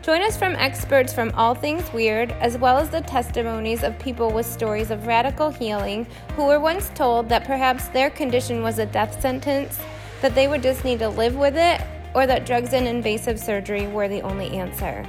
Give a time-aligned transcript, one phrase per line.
[0.00, 4.30] Join us from experts from all things weird, as well as the testimonies of people
[4.30, 6.06] with stories of radical healing
[6.36, 9.78] who were once told that perhaps their condition was a death sentence,
[10.22, 11.82] that they would just need to live with it,
[12.14, 15.04] or that drugs and invasive surgery were the only answer.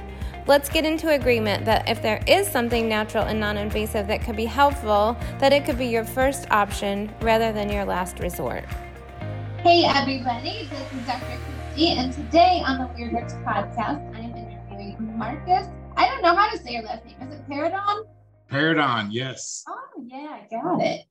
[0.46, 4.36] Let's get into agreement that if there is something natural and non invasive that could
[4.36, 8.64] be helpful, that it could be your first option rather than your last resort.
[9.58, 11.38] Hey, everybody, this is Dr.
[11.74, 14.10] Kristy, and today on the Weird Works podcast,
[15.20, 15.68] Markus.
[15.98, 17.20] I don't know how to say your last name.
[17.20, 18.04] Is it Paridon?
[18.50, 19.62] Paridon, yes.
[19.68, 21.02] Oh, yeah, I got it.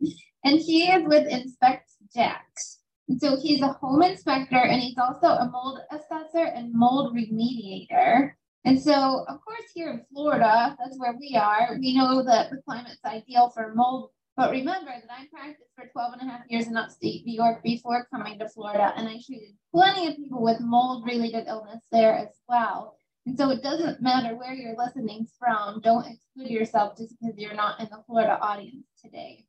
[0.44, 2.80] And he is with Inspectz Jax.
[3.08, 8.32] And so he's a home inspector and he's also a mold assessor and mold remediator.
[8.65, 12.57] And so, of course, here in Florida, that's where we are, we know that the
[12.68, 14.10] climate's ideal for mold.
[14.35, 17.62] But remember that I practiced for 12 and a half years in upstate New York
[17.62, 22.15] before coming to Florida, and I treated plenty of people with mold related illness there
[22.15, 22.99] as well.
[23.30, 25.82] And so it doesn't matter where you're listening from.
[25.82, 29.46] Don't exclude yourself just because you're not in the Florida audience today.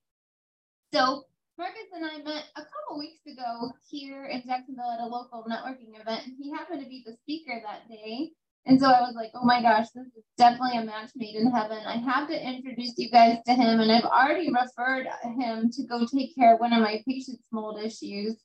[0.93, 1.25] So
[1.57, 5.99] Markus and I met a couple weeks ago here in Jacksonville at a local networking
[5.99, 8.33] event, and he happened to be the speaker that day.
[8.67, 11.51] And so I was like, oh my gosh, this is definitely a match made in
[11.51, 11.79] heaven.
[11.87, 13.81] I have to introduce you guys to him.
[13.81, 15.07] And I've already referred
[15.39, 18.37] him to go take care of one of my patient's mold issues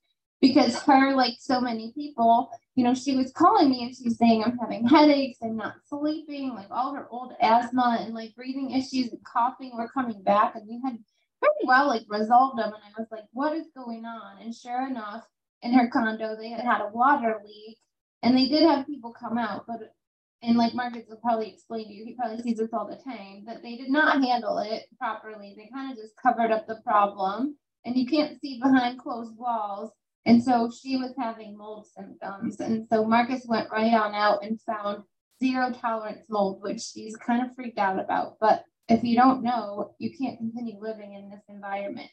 [0.48, 4.44] because her, like so many people, you know, she was calling me and she's saying,
[4.44, 9.12] I'm having headaches, I'm not sleeping, like all her old asthma and like breathing issues
[9.12, 10.56] and coughing were coming back.
[10.56, 10.98] And we had
[11.40, 12.74] pretty well like resolved them.
[12.74, 14.42] And I was like, what is going on?
[14.42, 15.24] And sure enough,
[15.62, 17.78] in her condo, they had had a water leak
[18.24, 19.94] and they did have people come out, but
[20.42, 23.46] and like Markus will probably explain to you, he probably sees this all the time,
[23.48, 25.56] that they did not handle it properly.
[25.58, 29.92] They kind of just covered up the problem and you can't see behind closed walls.
[30.26, 32.60] And so she was having mold symptoms.
[32.60, 35.04] And so Markus went right on out and found
[35.44, 38.38] zero tolerance mold, which she's kind of freaked out about.
[38.40, 42.10] But if you don't know, you can't continue living in this environment.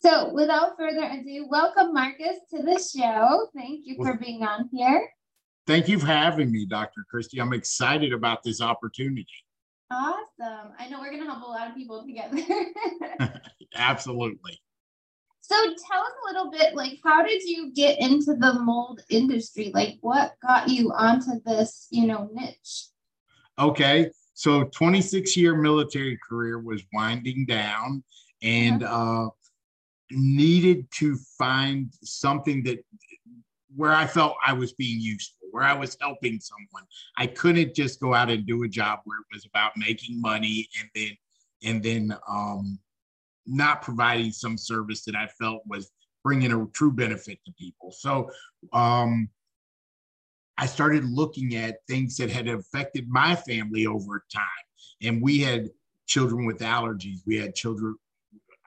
[0.00, 3.48] So without further ado, welcome Markus to the show.
[3.54, 5.08] Thank you for being on here.
[5.66, 7.04] Thank you for having me, Dr.
[7.12, 7.40] Kristy.
[7.40, 9.26] I'm excited about this opportunity.
[9.90, 10.72] Awesome.
[10.78, 12.40] I know we're going to help a lot of people together.
[13.74, 14.60] Absolutely.
[15.48, 19.70] So tell us a little bit like how did you get into the mold industry?
[19.72, 22.86] Like what got you onto this, you know, niche?
[23.56, 24.10] Okay.
[24.34, 28.02] So 26 year military career was winding down
[28.42, 29.28] and uh
[30.10, 32.84] needed to find something that
[33.76, 36.88] where I felt I was being useful, where I was helping someone.
[37.18, 40.68] I couldn't just go out and do a job where it was about making money
[40.80, 41.16] and then
[41.62, 42.80] and then um
[43.46, 45.90] not providing some service that I felt was
[46.24, 47.92] bringing a true benefit to people.
[47.92, 48.30] So
[48.72, 49.28] um,
[50.58, 54.42] I started looking at things that had affected my family over time.
[55.02, 55.68] And we had
[56.06, 57.20] children with allergies.
[57.26, 57.96] We had children.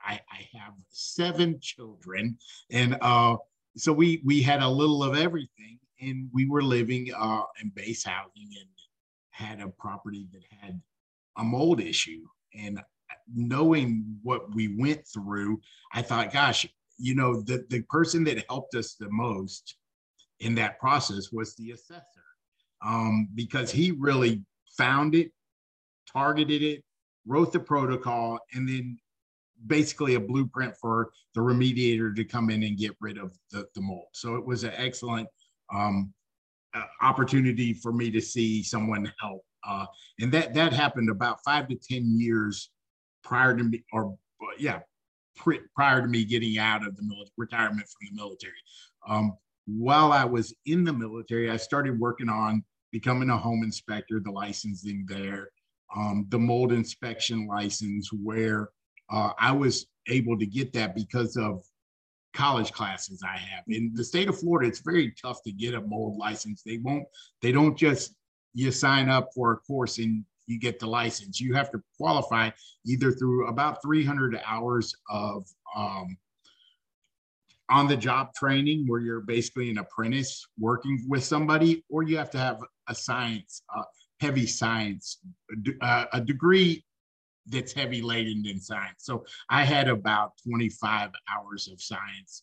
[0.04, 2.38] I, I have seven children,
[2.70, 3.36] and uh,
[3.76, 5.78] so we we had a little of everything.
[6.00, 8.68] And we were living uh, in base housing and
[9.30, 10.80] had a property that had
[11.36, 12.22] a mold issue.
[12.54, 12.80] And
[13.32, 15.60] knowing what we went through,
[15.92, 16.66] I thought, gosh,
[16.98, 19.76] you know, the, the person that helped us the most
[20.40, 22.04] in that process was the assessor
[22.84, 24.42] um, because he really
[24.76, 25.30] found it,
[26.10, 26.82] targeted it,
[27.26, 28.98] wrote the protocol, and then
[29.66, 33.80] basically a blueprint for the remediator to come in and get rid of the, the
[33.80, 34.06] mold.
[34.12, 35.28] So it was an excellent
[35.72, 36.12] um,
[36.74, 39.42] uh, opportunity for me to see someone help.
[39.66, 39.86] Uh,
[40.20, 42.70] and that that happened about five to 10 years
[43.22, 44.16] prior to me, or
[44.58, 44.80] yeah,
[45.36, 48.52] pre- prior to me getting out of the military, retirement from the military.
[49.08, 49.36] Um,
[49.66, 54.30] while I was in the military, I started working on becoming a home inspector, the
[54.30, 55.50] licensing there,
[55.96, 58.70] um, the mold inspection license, where
[59.10, 61.64] uh, I was able to get that because of
[62.32, 63.64] college classes I have.
[63.68, 66.62] In the state of Florida, it's very tough to get a mold license.
[66.64, 67.04] They won't,
[67.42, 68.14] they don't just
[68.54, 71.40] you sign up for a course and you get the license.
[71.40, 72.50] You have to qualify
[72.84, 76.16] either through about 300 hours of um,
[77.70, 82.30] on the job training where you're basically an apprentice working with somebody, or you have
[82.30, 83.84] to have a science, uh,
[84.18, 85.18] heavy science,
[85.80, 86.84] uh, a degree
[87.46, 89.04] that's heavy laden in science.
[89.04, 92.42] So I had about 25 hours of science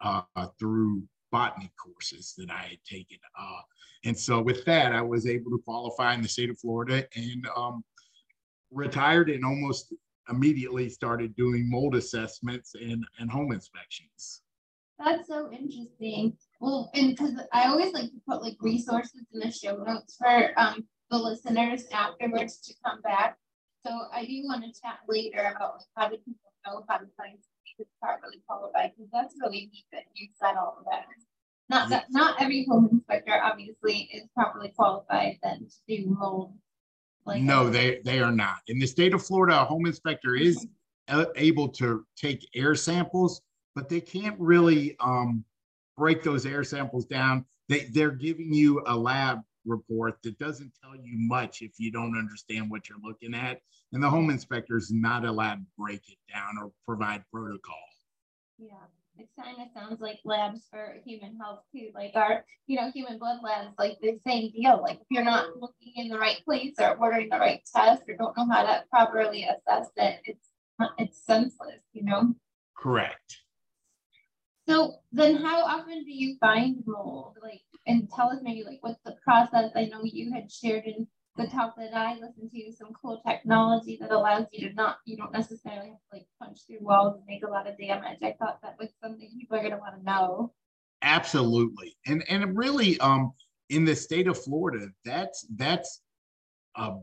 [0.00, 0.22] uh,
[0.58, 3.18] through botany courses that I had taken.
[3.38, 3.60] Uh,
[4.06, 7.46] and so with that, I was able to qualify in the state of Florida and
[7.56, 7.84] um,
[8.70, 9.92] retired and almost
[10.30, 14.42] immediately started doing mold assessments and, and home inspections.
[14.98, 16.36] That's so interesting.
[16.60, 20.52] Well, and because I always like to put like resources in the show notes for
[20.56, 23.36] um, the listeners afterwards to come back.
[23.84, 27.06] So I do want to chat later about like how do people know how to
[27.16, 31.06] find somebody properly qualified because that's really neat that you said all of that.
[31.68, 36.52] Not that not every home inspector obviously is properly qualified then to do mold.
[37.24, 38.58] Like no, they they are not.
[38.68, 40.66] In the state of Florida, a home inspector is
[41.36, 43.42] able to take air samples
[43.76, 45.44] but they can't really um,
[45.96, 47.44] break those air samples down.
[47.68, 52.18] They, they're giving you a lab report that doesn't tell you much if you don't
[52.18, 53.60] understand what you're looking at.
[53.92, 57.76] And the home inspector is not allowed to break it down or provide protocol.
[58.58, 58.72] Yeah,
[59.18, 61.90] it kind of sounds like labs for human health too.
[61.94, 64.80] Like our, you know, human blood labs, like the same deal.
[64.82, 68.16] Like if you're not looking in the right place or ordering the right test or
[68.16, 70.48] don't know how to properly assess it, it's
[70.98, 72.34] it's senseless, you know.
[72.76, 73.38] Correct.
[74.68, 77.36] So then how often do you find mold?
[77.42, 79.70] Like, and tell us maybe like what's the process?
[79.76, 83.98] I know you had shared in the talk that I listen to some cool technology
[84.00, 87.24] that allows you to not, you don't necessarily have to like punch through walls and
[87.26, 88.18] make a lot of damage.
[88.22, 90.52] I thought that was something people are gonna want to know.
[91.02, 91.96] Absolutely.
[92.06, 93.32] And and really um
[93.68, 96.00] in the state of Florida, that's that's
[96.76, 96.94] a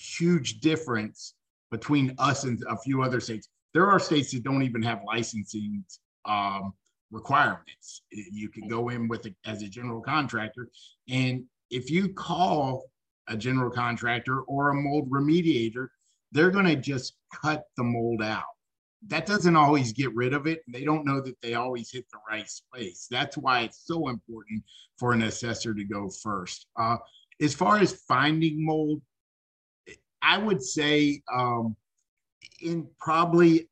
[0.00, 1.34] huge difference
[1.70, 3.48] between us and a few other states.
[3.74, 5.84] There are states that don't even have licensing
[6.26, 6.74] um,
[7.10, 8.02] requirements.
[8.10, 10.68] You can go in with a, as a general contractor,
[11.08, 12.84] and if you call
[13.32, 15.88] a general contractor or a mold remediator,
[16.32, 18.44] they're going to just cut the mold out.
[19.08, 20.62] That doesn't always get rid of it.
[20.68, 23.08] They don't know that they always hit the right space.
[23.10, 24.62] That's why it's so important
[24.98, 26.66] for an assessor to go first.
[26.78, 26.98] Uh,
[27.40, 29.02] as far as finding mold,
[30.22, 31.74] I would say um,
[32.60, 33.68] in probably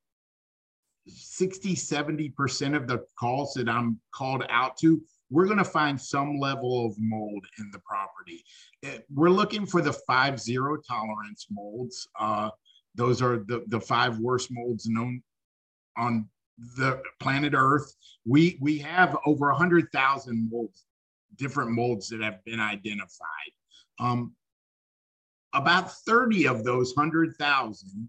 [1.06, 6.38] 60, 70% of the calls that I'm called out to, we're going to find some
[6.38, 8.44] level of mold in the property.
[8.82, 12.08] Eh, we're looking for the five zero tolerance molds.
[12.18, 12.50] Uh,
[12.94, 15.22] those are the, the five worst molds known
[15.96, 16.28] on
[16.76, 17.94] the planet Earth.
[18.26, 20.84] We, we have over 100,000 molds,
[21.36, 23.52] different molds that have been identified.
[23.98, 24.34] Um,
[25.52, 28.08] about 30 of those 100,000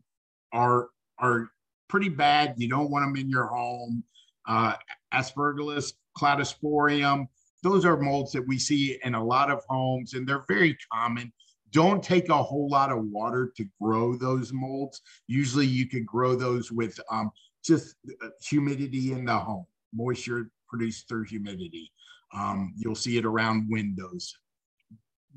[0.54, 1.50] are, are
[1.88, 2.56] pretty bad.
[2.58, 4.04] You don't want them in your home.
[4.48, 4.74] Uh,
[5.14, 7.28] Aspergillus, cladosporium,
[7.64, 11.32] those are molds that we see in a lot of homes and they're very common.
[11.72, 15.02] Don't take a whole lot of water to grow those molds.
[15.28, 17.32] Usually you can grow those with um,
[17.64, 21.92] just uh, humidity in the home, moisture produced through humidity.
[22.34, 24.38] Um, you'll see it around windows.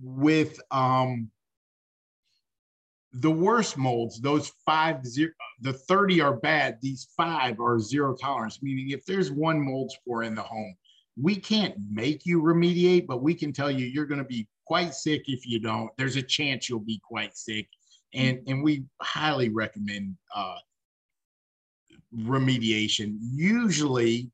[0.03, 1.31] With um,
[3.15, 5.31] the worst molds, those five zero,
[5.61, 6.79] the 30 are bad.
[6.83, 10.75] These five are zero tolerance, meaning if there's one mold spore in the home,
[11.17, 14.95] we can't make you remediate, but we can tell you you're going to be quite
[14.95, 15.91] sick if you don't.
[15.97, 17.69] There's a chance you'll be quite sick.
[18.15, 20.57] And, and we highly recommend uh,
[22.17, 23.17] remediation.
[23.21, 24.31] Usually,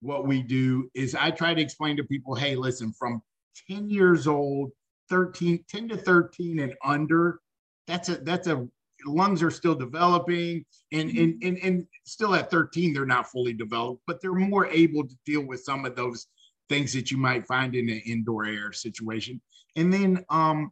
[0.00, 3.22] what we do is I try to explain to people hey, listen, from
[3.68, 4.70] 10 years old,
[5.10, 7.40] 13, 10 to 13 and under,
[7.88, 8.68] that's a that's a
[9.06, 11.48] lungs are still developing and and mm-hmm.
[11.48, 15.44] and, and still at 13 they're not fully developed but they're more able to deal
[15.44, 16.26] with some of those
[16.68, 19.40] things that you might find in an indoor air situation
[19.76, 20.70] and then um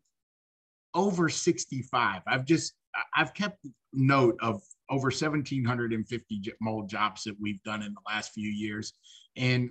[0.94, 2.75] over 65 i've just
[3.16, 8.50] i've kept note of over 1750 mold jobs that we've done in the last few
[8.50, 8.92] years
[9.37, 9.70] and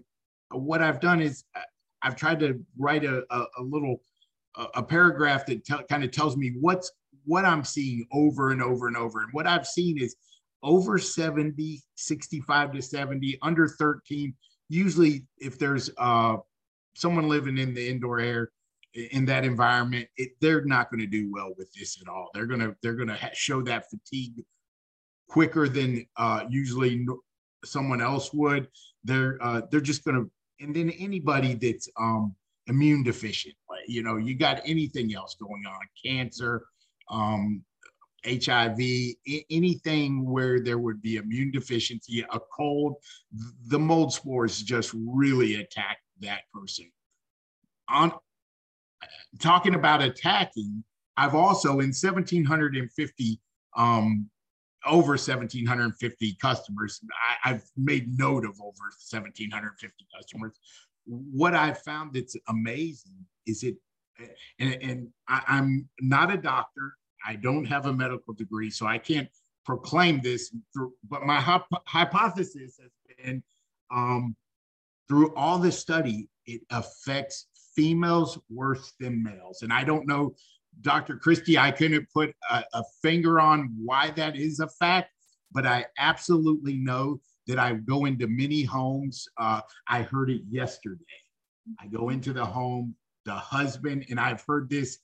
[0.51, 1.61] what i've done is uh,
[2.01, 4.01] i've tried to write a, a, a little
[4.75, 6.91] a, paragraph that kind of tells me what's
[7.25, 9.21] what I'm seeing over and over and over.
[9.21, 10.15] And what I've seen is
[10.63, 14.33] over 70, 65 to 70, under 13.
[14.69, 16.37] Usually, if there's uh,
[16.95, 18.51] someone living in the indoor air
[18.93, 22.29] in that environment, it, they're not going to do well with this at all.
[22.33, 24.43] They're gonna they're gonna ha- show that fatigue
[25.27, 27.05] quicker than uh, usually
[27.63, 28.67] someone else would.
[29.03, 30.23] They're uh, they're just gonna
[30.59, 32.35] and then anybody that's um,
[32.67, 33.55] immune deficient,
[33.87, 36.65] you know, you got anything else going on, cancer,
[37.09, 37.63] um,
[38.25, 38.79] HIV,
[39.49, 42.95] anything where there would be immune deficiency, a cold,
[43.67, 46.91] the mold spores just really attack that person.
[47.89, 48.11] On
[49.39, 50.83] talking about attacking,
[51.17, 53.39] I've also in 1750
[53.77, 54.29] um,
[54.85, 57.01] over 1,750 customers.
[57.43, 60.53] I, have made note of over 1,750 customers.
[61.05, 63.75] What I found that's amazing is it,
[64.59, 66.93] and, and I, I'm not a doctor.
[67.27, 69.29] I don't have a medical degree, so I can't
[69.65, 70.53] proclaim this.
[70.73, 71.39] Through, but my
[71.85, 73.43] hypothesis has been
[73.91, 74.35] um,
[75.07, 79.61] through all this study, it affects females worse than males.
[79.61, 80.35] And I don't know
[80.81, 81.17] Dr.
[81.17, 85.11] Kristy, I couldn't put a, a, finger on why that is a fact,
[85.51, 89.27] but I absolutely know that I go into many homes.
[89.37, 91.03] Uh, I heard it yesterday.
[91.79, 92.95] I go into the home,
[93.25, 94.99] the husband, and I've heard this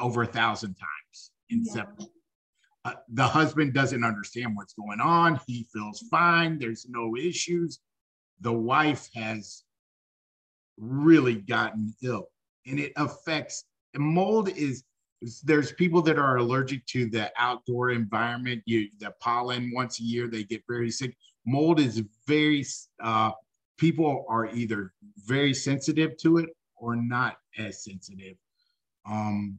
[0.00, 1.72] over a thousand times in yeah.
[1.72, 1.96] seven.
[2.84, 5.40] Uh, the husband doesn't understand what's going on.
[5.46, 6.58] He feels fine.
[6.58, 7.80] There's no issues.
[8.40, 9.64] The wife has
[10.76, 12.28] really gotten ill,
[12.66, 13.64] and it affects
[13.96, 14.84] mold is
[15.42, 20.28] there's people that are allergic to the outdoor environment you the pollen once a year
[20.28, 22.66] they get very sick mold is very
[23.02, 23.30] uh,
[23.78, 24.92] people are either
[25.24, 28.36] very sensitive to it or not as sensitive
[29.06, 29.58] um,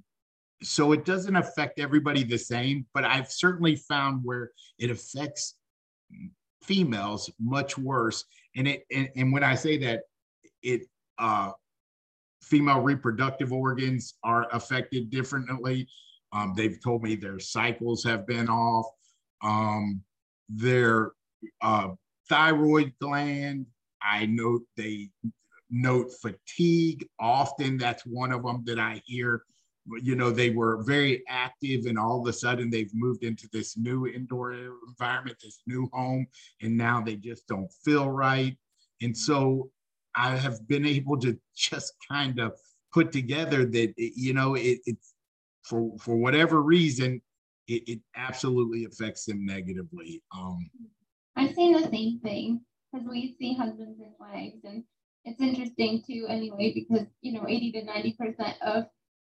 [0.63, 5.55] so it doesn't affect everybody the same but i've certainly found where it affects
[6.63, 10.01] females much worse and it and, and when i say that
[10.63, 11.51] it uh,
[12.45, 15.87] female reproductive organs are affected differently.
[16.31, 18.85] Um, they've told me their cycles have been off.
[19.41, 20.01] Um,
[20.49, 21.11] their
[21.61, 21.89] uh,
[22.29, 23.65] thyroid gland,
[24.01, 25.09] I note they
[25.75, 27.07] note fatigue.
[27.19, 29.43] Often that's one of them that I hear.
[30.01, 33.77] You know, they were very active and all of a sudden they've moved into this
[33.77, 36.25] new indoor environment, this new home,
[36.61, 38.57] and now they just don't feel right.
[39.01, 39.69] And so
[40.15, 42.53] I have been able to just kind of
[42.93, 45.13] put together that you know it, it's
[45.63, 47.21] for for whatever reason
[47.67, 50.23] it, it absolutely affects them negatively.
[50.35, 50.69] Um,
[51.35, 54.83] I've seen the same thing because we see husbands and wives, and
[55.25, 56.25] it's interesting too.
[56.29, 58.85] Anyway, because you know, eighty to ninety percent of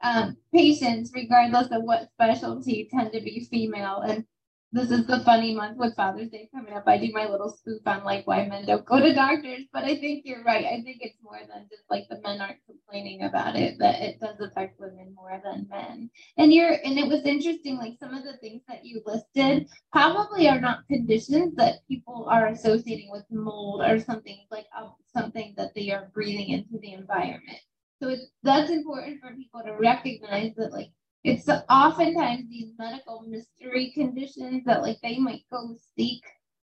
[0.03, 4.25] um, patients, regardless of what specialty, tend to be female, and
[4.73, 6.85] this is the funny month with Father's Day coming up.
[6.87, 9.97] I do my little spoof on like why men don't go to doctors, but I
[9.97, 10.65] think you're right.
[10.65, 14.19] I think it's more than just like the men aren't complaining about it, that it
[14.19, 16.11] does affect women more than men.
[16.39, 20.49] And you're and it was interesting, like some of the things that you listed probably
[20.49, 25.75] are not conditions that people are associating with mold or something like uh, something that
[25.75, 27.61] they are breathing into the environment.
[28.01, 30.89] So it's that's important for people to recognize that like
[31.25, 36.23] it's oftentimes these medical mystery conditions that like they might go seek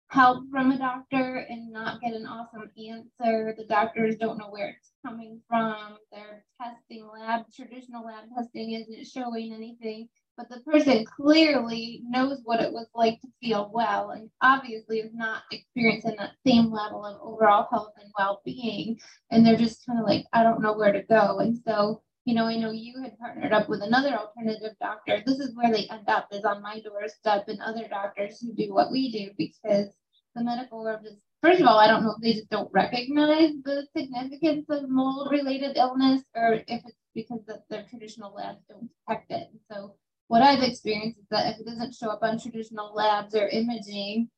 [0.09, 3.55] help from a doctor and not get an awesome answer.
[3.57, 5.99] The doctors don't know where it's coming from.
[6.11, 12.63] Their testing lab, traditional lab testing isn't showing anything, but the person clearly knows what
[12.63, 17.21] it was like to feel well and obviously is not experiencing that same level of
[17.21, 18.99] overall health and well-being.
[19.31, 21.41] And they're just kind of like, I don't know where to go.
[21.41, 25.23] And so you know, I know you had partnered up with another alternative doctor.
[25.25, 28.75] This is where they end up is on my doorstep and other doctors who do
[28.75, 29.97] what we do because
[30.35, 33.53] the medical world is first of all, I don't know if they just don't recognize
[33.65, 38.91] the significance of mold related illness or if it's because that their traditional labs don't
[39.09, 39.49] detect it.
[39.73, 39.95] So
[40.27, 44.29] what I've experienced is that if it doesn't show up on traditional labs or imaging,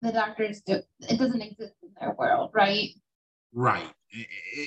[0.00, 2.90] the doctors do it doesn't exist in their world, right?
[3.52, 3.92] Right,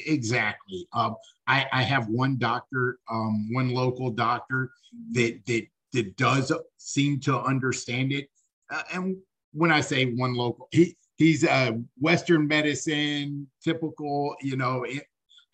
[0.06, 0.88] exactly.
[0.94, 1.16] Um,
[1.48, 4.70] I, I have one doctor, um, one local doctor
[5.12, 8.30] that that that does seem to understand it.
[8.70, 9.18] Uh, and
[9.54, 14.86] when I say one local, he he's a Western medicine, typical, you know,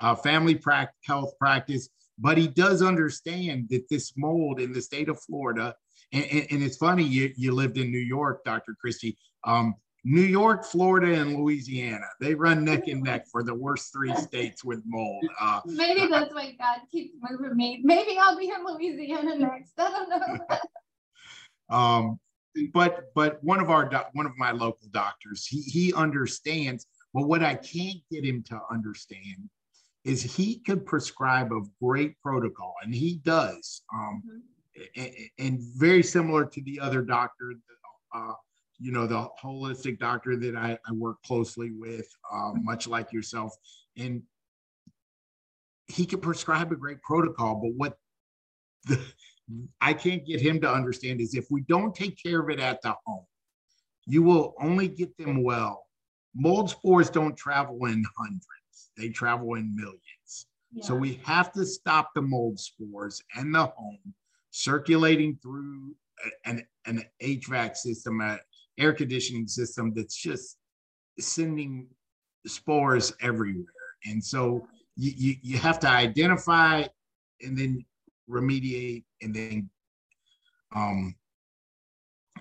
[0.02, 0.60] uh, family
[1.06, 5.76] health practice, but he does understand that this mold in the state of Florida,
[6.12, 8.76] and, and, and it's funny you, you lived in New York, Dr.
[8.84, 9.16] Kristy.
[9.44, 12.08] Um, New York, Florida, and Louisiana.
[12.20, 15.24] They run neck and neck for the worst three states with mold.
[15.40, 17.82] Uh, Maybe that's why God keeps moving me.
[17.84, 19.74] Maybe I'll be in Louisiana next.
[19.78, 20.58] I don't know.
[21.76, 22.20] um,
[22.74, 26.88] but but one of our one of my local doctors, he he understands.
[27.14, 29.50] But what I can't get him to understand
[30.04, 33.84] is he could prescribe a great protocol, and he does.
[33.94, 35.02] Um, mm-hmm.
[35.02, 37.54] and, and, very similar to the other doctor.
[38.16, 38.34] Uh,
[38.82, 43.56] you know, the holistic doctor that I, I work closely with, uh, much like yourself.
[43.96, 44.24] And
[45.88, 47.98] he can prescribe a great protocol, but what
[48.86, 49.00] the,
[49.82, 52.82] I can't get him to understand is if we don't take care of it at
[52.82, 53.26] the home,
[54.08, 55.86] you will only get them well.
[56.34, 60.48] Mold spores don't travel in hundreds, they travel in millions.
[60.74, 60.86] Yeah.
[60.86, 64.14] So we have to stop the mold spores and the home
[64.50, 65.96] circulating through
[66.46, 68.40] and an HVAC system, an
[68.82, 70.58] air conditioning system that's just
[71.20, 71.88] sending
[72.48, 73.66] spores everywhere.
[74.06, 76.84] And so you, you, you have to identify
[77.42, 77.86] and then
[78.30, 79.70] remediate and then
[80.76, 81.16] um,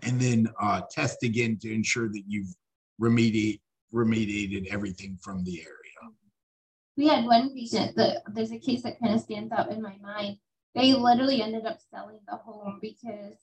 [0.03, 2.55] and then uh, test again to ensure that you've
[3.01, 3.61] remediate,
[3.93, 5.77] remediated everything from the area.
[6.97, 9.97] We had one patient that there's a case that kind of stands out in my
[10.03, 10.37] mind.
[10.75, 13.37] They literally ended up selling the home because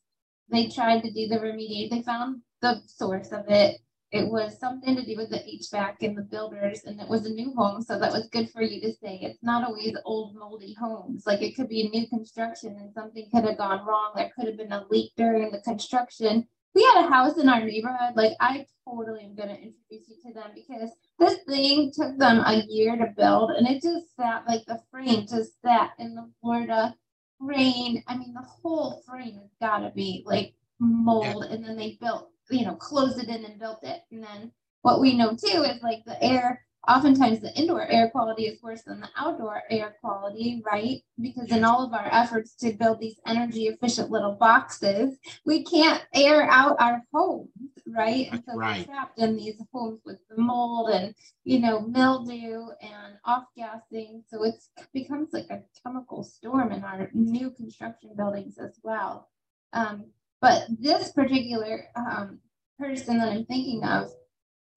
[0.49, 1.89] they tried to do the remediate.
[1.89, 3.79] They found the source of it
[4.11, 7.33] it was something to do with the HVAC and the builders, and it was a
[7.33, 9.19] new home, so that was good for you to say.
[9.21, 11.25] It's not always old moldy homes.
[11.27, 14.13] Like it could be a new construction and something could have gone wrong.
[14.15, 16.47] There could have been a leak during the construction.
[16.73, 18.15] We had a house in our neighborhood.
[18.15, 22.63] Like I totally am gonna introduce you to them because this thing took them a
[22.69, 26.95] year to build, and it just sat like the frame just sat in the Florida
[27.41, 28.03] rain.
[28.07, 31.55] I mean, the whole frame has got to be like mold, yeah.
[31.55, 34.01] and then they built you know, closed it in and built it.
[34.11, 34.51] And then
[34.81, 38.83] what we know too is like the air, oftentimes the indoor air quality is worse
[38.83, 41.01] than the outdoor air quality, right?
[41.19, 46.05] Because in all of our efforts to build these energy efficient little boxes, we can't
[46.13, 47.49] air out our homes,
[47.87, 48.29] right?
[48.31, 48.79] And so right.
[48.79, 51.13] we're trapped in these homes with the mold and,
[51.43, 54.23] you know, mildew and off gassing.
[54.29, 54.55] So it
[54.93, 59.29] becomes like a chemical storm in our new construction buildings as well.
[59.73, 60.05] Um,
[60.41, 62.39] but this particular um,
[62.79, 64.11] person that I'm thinking of,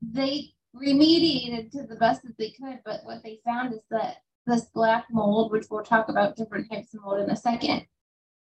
[0.03, 2.81] they remediated to the best that they could.
[2.85, 6.95] But what they found is that this black mold, which we'll talk about different types
[6.95, 7.87] of mold in a second,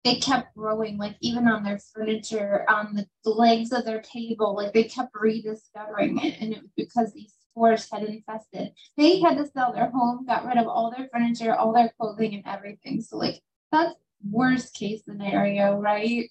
[0.03, 4.73] it kept growing, like even on their furniture, on the legs of their table, like
[4.73, 6.37] they kept rediscovering it.
[6.39, 8.71] And it was because these spores had infested.
[8.95, 12.33] They had to sell their home, got rid of all their furniture, all their clothing,
[12.35, 13.01] and everything.
[13.01, 13.41] So, like,
[13.73, 13.93] that's
[14.29, 16.29] worst case scenario, right?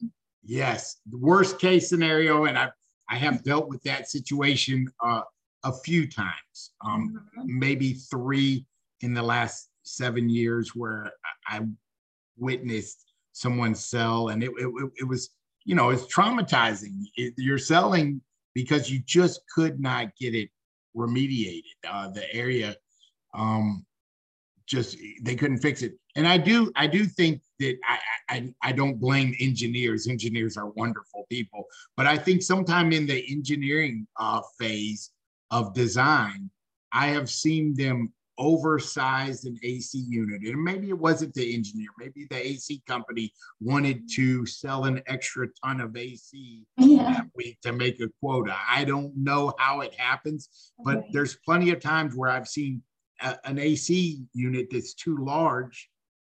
[0.49, 2.71] Yes, the worst case scenario, and I
[3.11, 5.21] I have dealt with that situation uh,
[5.63, 7.59] a few times, um, mm-hmm.
[7.59, 8.65] maybe three
[9.03, 11.13] in the last seven years, where
[11.47, 11.61] I
[12.39, 15.29] witnessed someone sell, and it it, it was
[15.67, 17.03] you know it's traumatizing.
[17.17, 18.23] It, you're selling
[18.55, 20.49] because you just could not get it
[20.97, 21.63] remediated.
[21.87, 22.75] Uh, the area
[23.35, 23.85] um,
[24.69, 25.95] just they couldn't fix it.
[26.15, 30.07] And I do I do think that I, I I don't blame engineers.
[30.07, 31.65] Engineers are wonderful people,
[31.97, 35.11] but I think sometime in the engineering uh, phase
[35.51, 36.51] of design,
[36.93, 40.43] I have seen them oversized an AC unit.
[40.43, 45.49] And maybe it wasn't the engineer, maybe the AC company wanted to sell an extra
[45.65, 47.13] ton of AC yeah.
[47.13, 48.57] that week to make a quota.
[48.69, 51.09] I don't know how it happens, but okay.
[51.13, 52.83] there's plenty of times where I've seen
[53.21, 55.91] a, an AC unit that's too large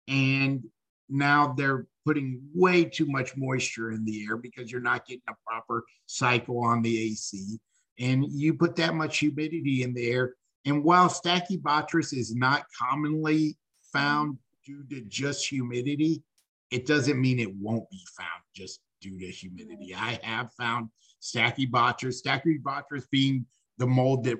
[0.08, 0.64] and
[1.10, 5.34] now they're putting way too much moisture in the air because you're not getting a
[5.46, 7.60] proper cycle on the AC.
[8.00, 10.36] And you put that much humidity in the air.
[10.66, 13.58] And while Stachybotrys is not commonly
[13.92, 16.24] found due to just humidity,
[16.72, 19.94] it doesn't mean it won't be found just due to humidity.
[19.96, 20.90] I have found
[21.22, 23.46] Stachybotrys, Stachybotrys being
[23.78, 24.38] the mold that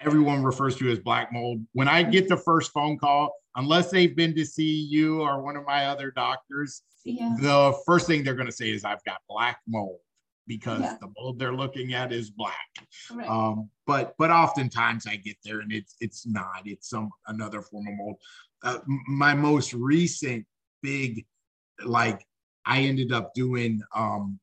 [0.00, 1.64] everyone refers to as black mold.
[1.72, 5.56] When I get the first phone call, unless they've been to see you or one
[5.56, 7.34] of my other doctors, yeah.
[7.40, 9.98] the first thing they're going to say is, I've got black mold
[10.46, 10.96] because yeah.
[11.00, 12.56] the mold they're looking at is black.
[13.12, 13.28] Right.
[13.28, 16.62] Um, but but oftentimes I get there and it's it's not.
[16.64, 18.16] It's some another form of mold.
[18.62, 20.44] Uh, my most recent
[20.82, 21.26] big,
[21.84, 22.24] like
[22.64, 24.40] I ended up doing um,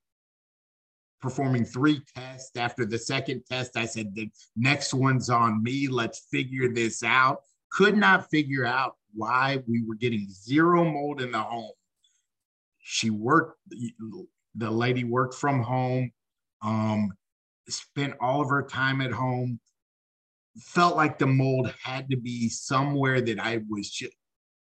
[1.26, 2.56] performing three tests.
[2.56, 5.88] After the second test, I said, the next one's on me.
[5.88, 7.40] Let's figure this out.
[7.72, 11.72] Could not figure out why we were getting zero mold in the home.
[12.78, 13.58] She worked,
[14.54, 16.12] the lady worked from home,
[16.62, 17.12] um,
[17.68, 19.60] spent all of her time at home,
[20.60, 24.14] felt like the mold had to be somewhere that I was just,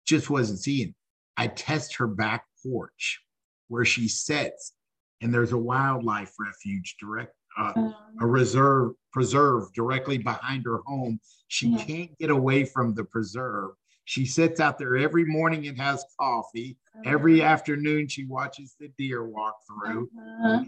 [0.05, 0.93] just wasn't seeing.
[1.35, 3.21] I test her back porch
[3.69, 4.73] where she sits
[5.23, 11.19] and there's a wildlife refuge direct uh, um, a reserve preserve directly behind her home
[11.47, 11.83] she yeah.
[11.83, 13.71] can't get away from the preserve
[14.05, 17.11] she sits out there every morning and has coffee uh-huh.
[17.11, 20.63] every afternoon she watches the deer walk through uh-huh.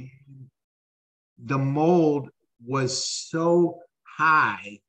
[1.45, 2.29] the mold
[2.65, 4.79] was so high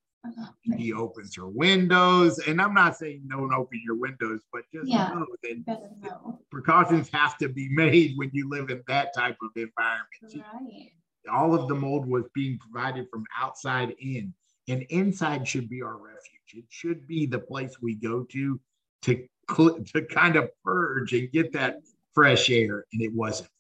[0.77, 2.39] he opens her windows.
[2.41, 6.41] And I'm not saying don't open your windows, but just yeah, know that know.
[6.51, 10.45] precautions have to be made when you live in that type of environment.
[10.55, 10.93] Right.
[11.33, 14.33] All of the mold was being provided from outside in,
[14.69, 16.55] and inside should be our refuge.
[16.55, 18.61] It should be the place we go to
[19.03, 21.81] to, to kind of purge and get that
[22.15, 23.51] fresh air, and it wasn't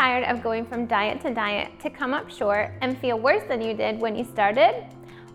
[0.00, 3.60] tired of going from diet to diet to come up short and feel worse than
[3.60, 4.86] you did when you started?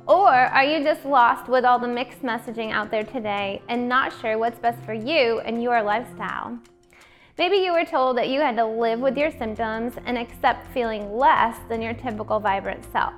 [0.08, 4.12] Or are you just lost with all the mixed messaging out there today and not
[4.20, 6.58] sure what's best for you and your lifestyle?
[7.38, 11.16] Maybe you were told that you had to live with your symptoms and accept feeling
[11.16, 13.14] less than your typical vibrant self.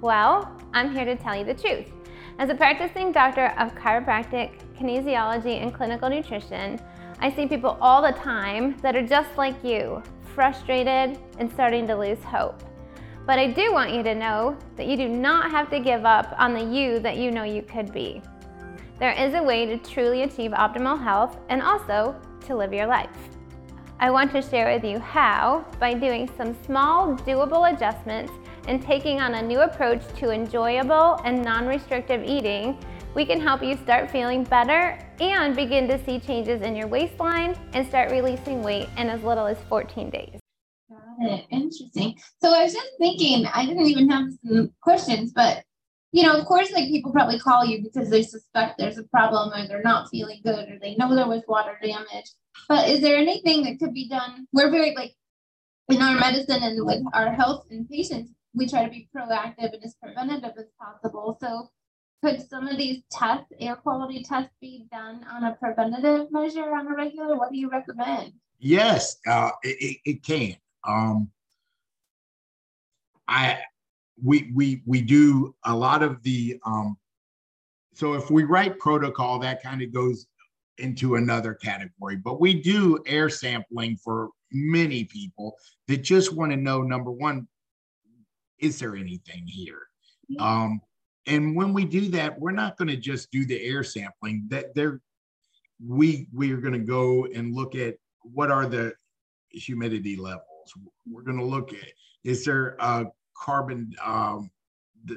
[0.00, 1.92] Well, I'm here to tell you the truth.
[2.38, 6.80] As a practicing doctor of chiropractic, kinesiology, and clinical nutrition,
[7.20, 10.02] I see people all the time that are just like you,
[10.36, 12.62] frustrated and starting to lose hope.
[13.26, 16.32] But I do want you to know that you do not have to give up
[16.38, 18.22] on the you that you know you could be.
[19.00, 22.14] There is a way to truly achieve optimal health and also
[22.46, 23.08] to live your life.
[23.98, 28.32] I want to share with you how, by doing some small, doable adjustments
[28.68, 32.78] and taking on a new approach to enjoyable and non restrictive eating,
[33.16, 37.56] we can help you start feeling better and begin to see changes in your waistline
[37.72, 40.38] and start releasing weight in as little as 14 days.
[40.90, 41.46] Got it.
[41.50, 42.18] Interesting.
[42.42, 45.64] So I was just thinking, I didn't even have some questions, but
[46.12, 49.50] you know, of course, like people probably call you because they suspect there's a problem
[49.58, 52.30] or they're not feeling good or they know there was water damage.
[52.68, 54.46] But is there anything that could be done?
[54.52, 55.14] We're very like
[55.88, 59.82] in our medicine and with our health and patients, we try to be proactive and
[59.82, 61.38] as preventative as possible.
[61.40, 61.70] So
[62.24, 66.88] could some of these tests, air quality tests, be done on a preventative measure on
[66.88, 67.36] a regular?
[67.36, 68.32] What do you recommend?
[68.58, 70.56] Yes, uh, it, it, can.
[70.84, 71.30] Um,
[73.28, 73.58] I
[74.22, 76.96] we we we do a lot of the um,
[77.94, 80.26] so if we write protocol, that kind of goes
[80.78, 82.16] into another category.
[82.16, 85.56] But we do air sampling for many people
[85.88, 87.48] that just want to know number one,
[88.58, 89.82] is there anything here?
[90.38, 90.80] Um,
[91.26, 94.46] and when we do that, we're not going to just do the air sampling.
[94.48, 95.00] That there,
[95.84, 98.92] we we are going to go and look at what are the
[99.50, 100.72] humidity levels.
[101.10, 101.88] We're going to look at
[102.24, 104.50] is there a carbon um,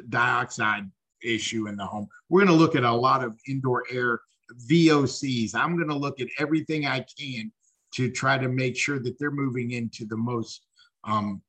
[0.10, 0.89] dioxide
[1.24, 2.08] issue in the home.
[2.30, 4.22] We're going to look at a lot of indoor air
[4.69, 5.54] VOCs.
[5.54, 7.52] I'm going to look at everything I can
[7.95, 10.65] to try to make sure that they're moving into the most
[11.04, 11.41] um,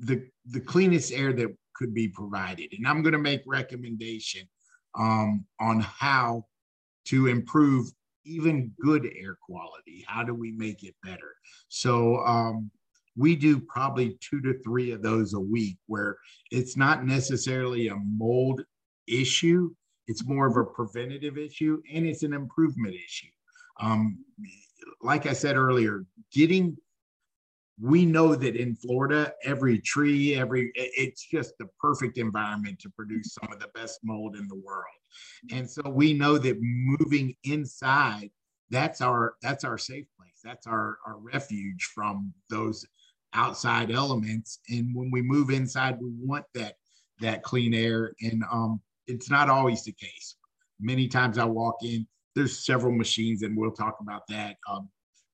[0.00, 2.72] the the cleanest air that could be provided.
[2.76, 4.48] And I'm going to make recommendation
[4.98, 6.46] um, on how
[7.06, 7.88] to improve
[8.24, 10.04] even good air quality.
[10.06, 11.34] How do we make it better?
[11.68, 12.70] So um,
[13.16, 16.16] we do probably two to three of those a week where
[16.50, 18.62] it's not necessarily a mold
[19.06, 19.70] issue.
[20.06, 23.28] It's more of a preventative issue and it's an improvement issue.
[23.80, 24.24] Um,
[25.02, 26.76] like I said earlier, getting
[27.80, 33.34] we know that in Florida, every tree, every it's just the perfect environment to produce
[33.34, 34.84] some of the best mold in the world.
[35.50, 38.30] And so we know that moving inside,
[38.70, 40.40] that's our that's our safe place.
[40.44, 42.86] That's our, our refuge from those
[43.32, 44.60] outside elements.
[44.68, 46.74] And when we move inside, we want that
[47.20, 48.12] that clean air.
[48.22, 50.36] And um, it's not always the case.
[50.80, 54.56] Many times I walk in, there's several machines, and we'll talk about that.
[54.70, 54.88] Um,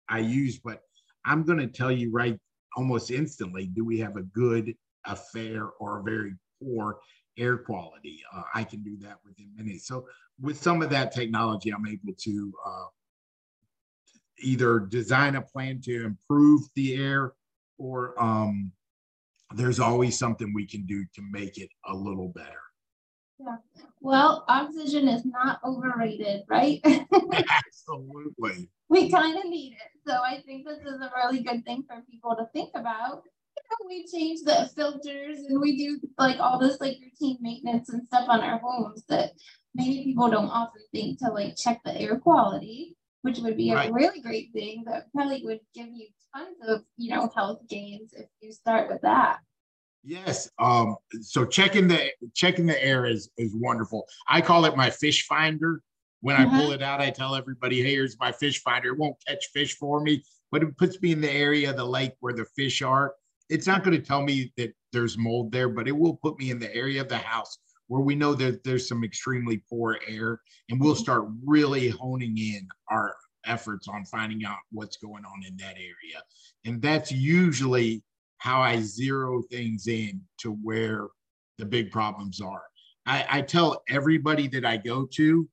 [0.09, 0.83] I use, but
[1.25, 2.39] I'm going to tell you right
[2.77, 4.75] almost instantly do we have a good,
[5.07, 6.99] a fair, or a very poor
[7.39, 8.23] air quality.
[8.33, 9.87] Uh, I can do that within minutes.
[9.87, 10.07] So
[10.41, 12.87] with some of that technology, I'm able to uh,
[14.43, 17.33] either design a plan to improve the air
[17.79, 18.73] or um,
[19.55, 22.61] there's always something we can do to make it a little better.
[23.43, 23.57] Yeah.
[24.01, 26.81] Well, oxygen is not overrated, right?
[26.85, 28.69] Absolutely.
[28.89, 30.01] we kind of need it.
[30.07, 33.23] So I think this is a really good thing for people to think about.
[33.57, 37.89] You know, we change the filters and we do like all this like routine maintenance
[37.89, 39.33] and stuff on our homes that
[39.75, 43.91] many people don't often think to like check the air quality, which would be right.
[43.91, 48.13] a really great thing that probably would give you tons of, you know, health gains
[48.13, 49.39] if you start with that.
[50.03, 50.51] Yes.
[50.59, 54.07] Um, so checking the checking the air is is wonderful.
[54.29, 55.83] I call it my fish finder.
[56.23, 56.55] When mm-hmm.
[56.55, 59.47] I pull it out, I tell everybody, "Hey, here's my fish finder." It won't catch
[59.53, 62.47] fish for me, but it puts me in the area of the lake where the
[62.57, 63.15] fish are.
[63.49, 66.51] It's not going to tell me that there's mold there, but it will put me
[66.51, 67.59] in the area of the house
[67.89, 71.03] where we know that there's some extremely poor air, and we'll mm-hmm.
[71.03, 73.15] start really honing in our
[73.47, 76.23] efforts on finding out what's going on in that area.
[76.65, 78.03] And that's usually
[78.41, 81.09] how I zero things in to where
[81.59, 82.63] the big problems are.
[83.07, 85.49] I, I tell everybody that I go to,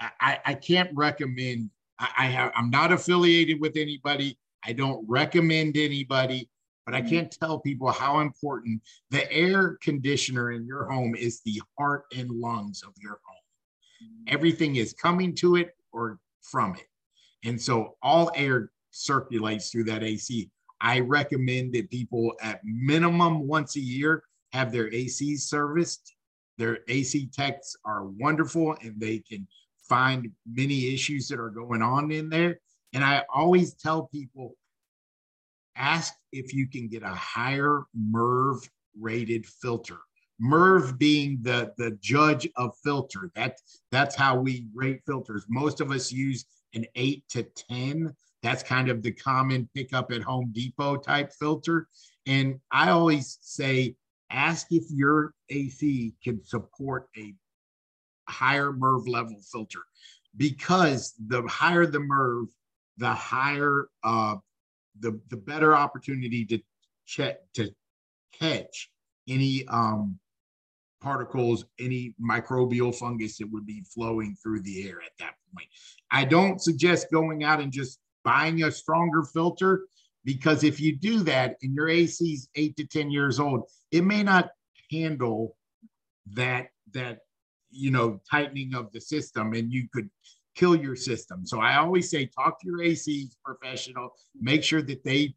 [0.00, 4.38] I, I can't recommend, I, I have, I'm not affiliated with anybody.
[4.64, 6.48] I don't recommend anybody,
[6.86, 7.10] but I mm-hmm.
[7.10, 12.30] can't tell people how important the air conditioner in your home is the heart and
[12.30, 14.24] lungs of your home.
[14.26, 16.88] Everything is coming to it or from it.
[17.46, 20.50] And so all air circulates through that AC.
[20.84, 26.14] I recommend that people at minimum once a year have their AC serviced.
[26.58, 29.48] Their AC techs are wonderful and they can
[29.88, 32.60] find many issues that are going on in there.
[32.92, 34.56] And I always tell people
[35.74, 38.68] ask if you can get a higher MERV
[39.00, 39.96] rated filter.
[40.38, 43.30] MERV being the, the judge of filter.
[43.34, 43.56] That,
[43.90, 45.46] that's how we rate filters.
[45.48, 46.44] Most of us use
[46.74, 48.14] an eight to 10.
[48.44, 51.88] That's kind of the common pickup at Home Depot type filter.
[52.26, 53.96] And I always say,
[54.28, 57.34] ask if your AC can support a
[58.28, 59.80] higher MERV level filter
[60.36, 62.48] because the higher the MERV,
[62.98, 64.36] the higher uh,
[65.00, 66.58] the the better opportunity to
[67.06, 67.70] check to
[68.38, 68.90] catch
[69.26, 70.18] any um,
[71.00, 75.68] particles, any microbial fungus that would be flowing through the air at that point.
[76.10, 79.84] I don't suggest going out and just buying a stronger filter
[80.24, 84.02] because if you do that and your AC is eight to 10 years old, it
[84.04, 84.50] may not
[84.90, 85.56] handle
[86.32, 87.18] that that
[87.70, 90.08] you know tightening of the system and you could
[90.54, 91.44] kill your system.
[91.44, 94.10] So I always say talk to your AC professional,
[94.40, 95.34] make sure that they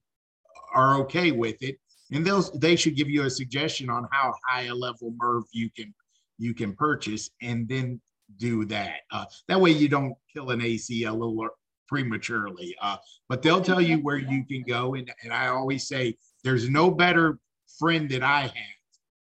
[0.74, 1.78] are okay with it,
[2.12, 5.70] and they'll they should give you a suggestion on how high a level MERV you
[5.76, 5.94] can
[6.38, 8.00] you can purchase, and then
[8.38, 9.00] do that.
[9.12, 11.50] Uh, that way you don't kill an AC a little
[11.88, 12.76] prematurely.
[12.82, 12.98] Uh,
[13.30, 16.92] but they'll tell you where you can go, and, and I always say there's no
[16.92, 17.40] better
[17.80, 18.52] friend that I have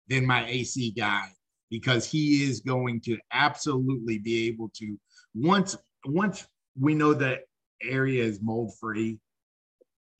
[0.08, 1.28] than my AC guy
[1.70, 4.98] because he is going to absolutely be able to
[5.34, 6.46] once once
[6.78, 7.40] we know that
[7.82, 9.18] area is mold free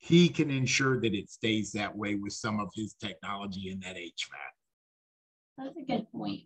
[0.03, 3.95] he can ensure that it stays that way with some of his technology in that
[3.95, 4.11] HVAC.
[5.57, 6.41] That's a good point.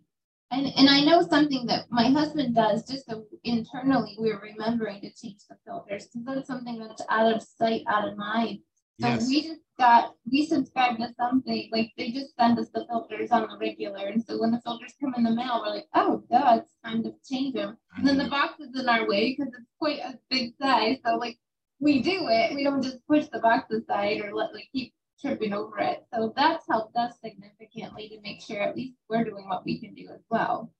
[0.50, 5.12] And, and I know something that my husband does just so internally we're remembering to
[5.12, 8.60] change the filters because that's something that's out of sight, out of mind.
[9.00, 9.28] So yes.
[9.28, 13.42] we just got we subscribe to something like they just send us the filters on
[13.48, 16.62] the regular, and so when the filters come in the mail, we're like, oh god,
[16.62, 17.76] it's time to change them.
[17.96, 18.30] And then the mm-hmm.
[18.30, 20.98] box is in our way because it's quite a big size.
[21.06, 21.38] So like
[21.78, 25.52] we do it, we don't just push the box aside or let like keep tripping
[25.52, 26.04] over it.
[26.12, 29.94] So that's helped us significantly to make sure at least we're doing what we can
[29.94, 30.72] do as well.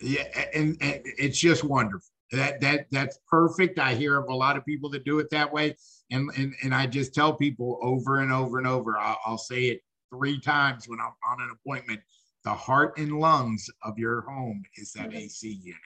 [0.00, 0.24] Yeah,
[0.54, 2.08] and, and it's just wonderful.
[2.32, 3.78] That that that's perfect.
[3.78, 5.76] I hear of a lot of people that do it that way
[6.12, 8.98] and and, and I just tell people over and over and over.
[8.98, 9.80] I'll, I'll say it
[10.14, 12.00] three times when I'm on an appointment.
[12.44, 15.80] The heart and lungs of your home is that AC unit.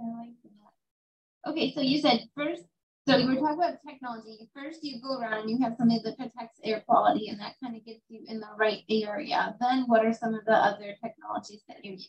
[0.00, 1.50] I like that.
[1.50, 2.64] Okay, so you said first.
[3.06, 4.48] So were talking about technology.
[4.54, 7.84] First, you go around you have something that protects air quality, and that kind of
[7.84, 9.54] gets you in the right area.
[9.60, 12.08] Then, what are some of the other technologies that you use?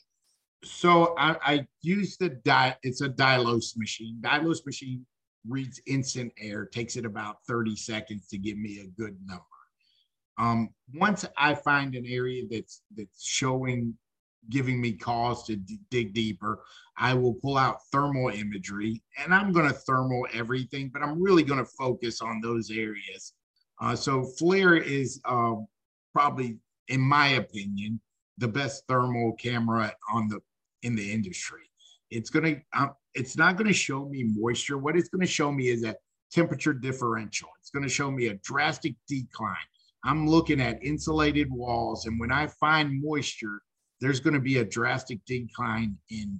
[0.64, 2.76] So I, I use the di.
[2.82, 4.20] It's a Dylos machine.
[4.22, 5.06] Dylos machine
[5.48, 9.44] reads instant air, takes it about 30 seconds to give me a good number.
[10.38, 13.96] Um, once I find an area that's that's showing,
[14.50, 16.60] giving me cause to d- dig deeper,
[16.98, 21.44] I will pull out thermal imagery, and I'm going to thermal everything, but I'm really
[21.44, 23.34] going to focus on those areas.
[23.82, 25.56] Uh, so FLIR is uh,
[26.14, 28.00] probably, in my opinion,
[28.38, 30.40] the best thermal camera on the
[30.84, 31.62] in the industry.
[32.12, 34.78] It's going to um, it's not going to show me moisture.
[34.78, 35.96] What it's going to show me is a
[36.32, 37.50] temperature differential.
[37.60, 39.56] It's going to show me a drastic decline.
[40.04, 43.62] I'm looking at insulated walls, and when I find moisture,
[44.06, 46.40] there's going to be a drastic decline in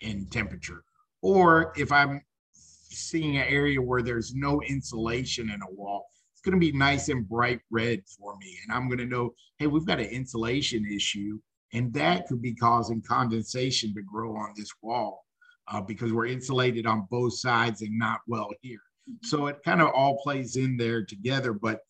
[0.00, 0.82] in temperature.
[1.20, 2.22] Or if I'm
[2.54, 7.10] seeing an area where there's no insulation in a wall, it's going to be nice
[7.10, 10.86] and bright red for me, and I'm going to know, hey, we've got an insulation
[10.86, 11.38] issue,
[11.74, 15.26] and that could be causing condensation to grow on this wall
[15.68, 18.80] uh, because we're insulated on both sides and not well here.
[19.10, 19.26] Mm-hmm.
[19.26, 21.52] So it kind of all plays in there together.
[21.52, 21.80] But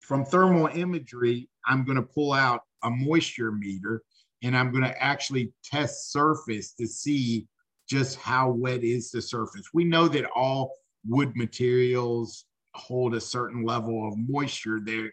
[0.00, 4.02] from thermal imagery, I'm going to pull out a moisture meter
[4.42, 7.46] and I'm going to actually test surface to see
[7.88, 9.68] just how wet is the surface.
[9.72, 10.72] We know that all
[11.06, 14.80] wood materials hold a certain level of moisture.
[14.82, 15.12] They're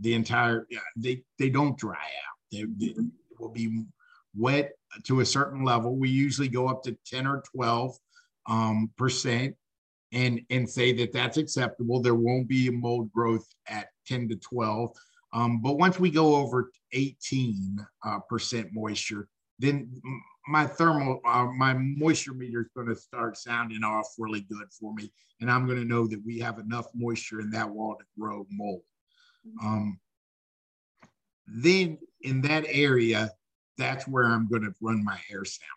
[0.00, 2.38] the entire they they don't dry out.
[2.52, 2.94] They, they
[3.38, 3.84] will be
[4.36, 4.72] wet
[5.04, 5.96] to a certain level.
[5.96, 7.96] We usually go up to 10 or 12
[8.48, 9.54] um, percent
[10.12, 12.00] and, and say that that's acceptable.
[12.00, 14.90] There won't be mold growth at 10 to 12.
[15.36, 20.00] Um, but once we go over 18 uh, percent moisture, then
[20.48, 24.94] my thermal, uh, my moisture meter is going to start sounding off really good for
[24.94, 25.12] me.
[25.42, 28.46] And I'm going to know that we have enough moisture in that wall to grow
[28.50, 28.80] mold.
[29.62, 30.00] Um,
[31.46, 33.30] then in that area,
[33.76, 35.68] that's where I'm going to run my air sample.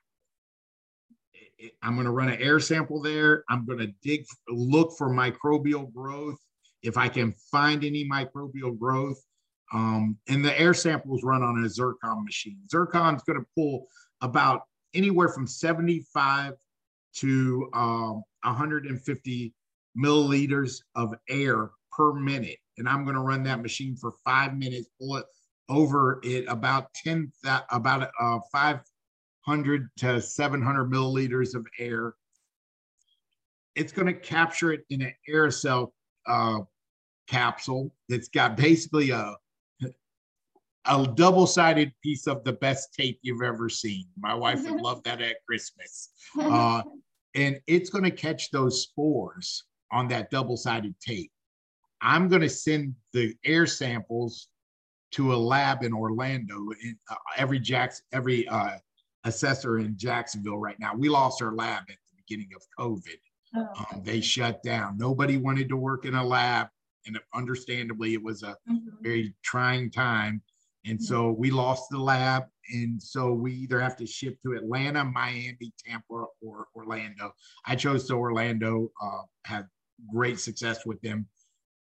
[1.84, 3.44] I'm going to run an air sample there.
[3.50, 6.40] I'm going to dig, look for microbial growth
[6.82, 9.22] if I can find any microbial growth.
[9.74, 12.58] Um, and the air samples run on a zircon machine.
[12.70, 13.88] Zircon is going to pull
[14.22, 16.54] about anywhere from 75
[17.18, 19.54] to um, 150
[19.98, 22.58] milliliters of air per minute.
[22.78, 25.26] And I'm going to run that machine for five minutes, pull it
[25.68, 27.32] over it about 10,
[27.72, 32.16] about uh, 500 to 700 milliliters of air.
[33.76, 35.92] It's going to capture it in an aerosol
[36.26, 36.62] uh,
[37.28, 39.36] capsule that's got basically a
[40.90, 44.06] a double-sided piece of the best tape you've ever seen.
[44.18, 46.10] My wife would love that at Christmas.
[46.40, 46.82] Uh,
[47.36, 51.32] and it's going to catch those spores on that double-sided tape.
[52.02, 54.48] I'm going to send the air samples
[55.12, 56.56] to a lab in Orlando.
[56.84, 58.78] In, uh, every Jacks, every uh,
[59.24, 60.94] assessor in Jacksonville right now.
[60.96, 63.20] We lost our lab at the beginning of COVID.
[63.56, 64.98] Oh, um, they shut down.
[64.98, 66.68] Nobody wanted to work in a lab,
[67.08, 68.76] and understandably, it was a mm-hmm.
[69.02, 70.42] very trying time.
[70.86, 72.44] And so we lost the lab.
[72.72, 77.34] And so we either have to ship to Atlanta, Miami, Tampa, or Orlando.
[77.66, 79.68] I chose to Orlando, uh, had
[80.14, 81.28] great success with them.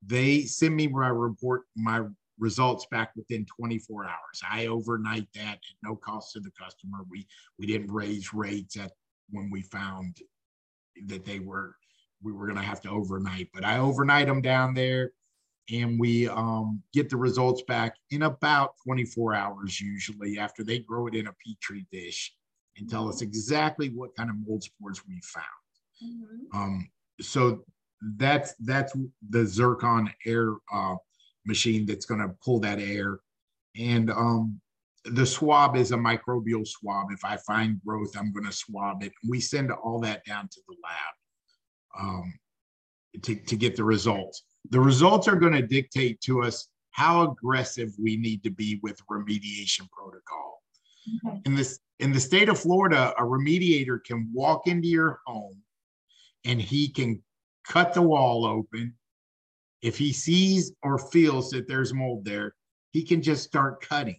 [0.04, 2.02] They send me my report, my
[2.38, 4.42] results back within 24 hours.
[4.48, 6.98] I overnight that at no cost to the customer.
[7.08, 7.26] We
[7.58, 8.92] we didn't raise rates at
[9.30, 10.18] when we found
[11.06, 11.74] that they were
[12.22, 15.12] we were going to have to overnight, but I overnight them down there
[15.70, 21.07] and we um, get the results back in about 24 hours usually after they grow
[21.07, 22.33] it in a petri dish
[22.76, 25.44] and tell us exactly what kind of mold spores we found.
[26.02, 26.59] Mm-hmm.
[26.59, 26.88] Um,
[27.20, 27.64] so
[28.16, 28.96] that's that's
[29.28, 30.94] the zircon air uh,
[31.44, 33.18] machine that's going to pull that air,
[33.76, 34.61] and um,
[35.04, 37.11] the swab is a microbial swab.
[37.11, 39.12] If I find growth, I'm going to swab it.
[39.28, 42.38] We send all that down to the lab um,
[43.22, 47.92] to to get the results the results are going to dictate to us how aggressive
[47.99, 50.62] we need to be with remediation protocol.
[51.27, 51.40] Okay.
[51.47, 55.57] In this in the state of Florida, a remediator can walk into your home
[56.44, 57.23] and he can
[57.66, 58.94] cut the wall open.
[59.83, 62.55] If he sees or feels that there's mold there,
[62.92, 64.18] he can just start cutting.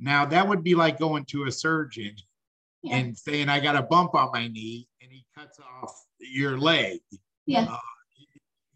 [0.00, 2.14] Now that would be like going to a surgeon
[2.82, 2.96] yeah.
[2.96, 7.00] and saying, I got a bump on my knee, and he cuts off your leg.
[7.46, 7.66] Yeah.
[7.70, 7.78] Uh,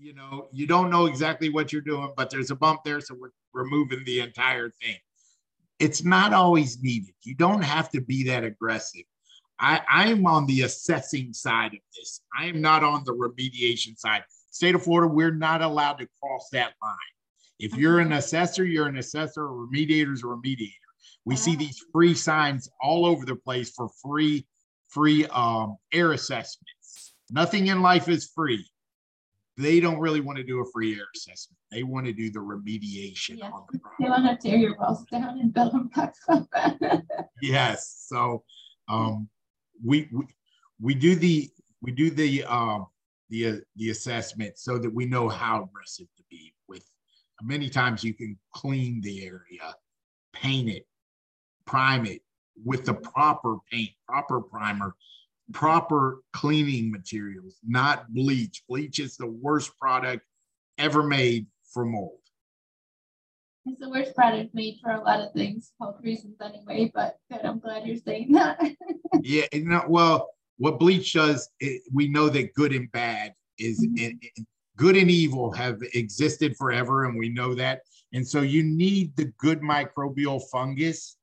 [0.02, 3.14] you know, you don't know exactly what you're doing, but there's a bump there, so
[3.14, 4.96] we're removing the entire thing.
[5.78, 7.14] It's not always needed.
[7.22, 9.02] You don't have to be that aggressive.
[9.60, 12.20] I, I'm on the assessing side of this.
[12.36, 14.24] I am not on the remediation side.
[14.50, 16.96] State of Florida, we're not allowed to cross that line.
[17.60, 20.72] If you're an assessor, you're an assessor, a remediator is a remediator.
[21.24, 24.46] We see these free signs all over the place for free,
[24.88, 27.14] free um, air assessments.
[27.30, 28.66] Nothing in life is free
[29.56, 31.58] they don't really want to do a free air assessment.
[31.70, 33.50] They want to do the remediation yeah.
[33.50, 33.96] on the problem.
[34.00, 36.48] They want to tear your walls down and build them back up.
[37.42, 38.04] yes.
[38.06, 38.44] So
[38.88, 39.28] um,
[39.84, 40.24] we, we
[40.80, 41.50] we do the
[41.82, 42.86] we do the um,
[43.28, 46.84] the uh, the assessment so that we know how aggressive to be with.
[47.42, 49.74] Many times you can clean the area,
[50.32, 50.86] paint it,
[51.66, 52.22] prime it
[52.64, 54.94] with the proper paint, proper primer
[55.52, 58.62] proper cleaning materials, not bleach.
[58.68, 60.24] Bleach is the worst product
[60.78, 62.18] ever made for mold.
[63.64, 67.42] It's the worst product made for a lot of things, health reasons anyway, but good.
[67.44, 68.60] I'm glad you're saying that.
[69.22, 73.84] yeah, you know, well, what bleach does, it, we know that good and bad is
[73.84, 73.94] mm-hmm.
[73.96, 77.82] it, good and evil have existed forever, and we know that.
[78.12, 81.16] And so you need the good microbial fungus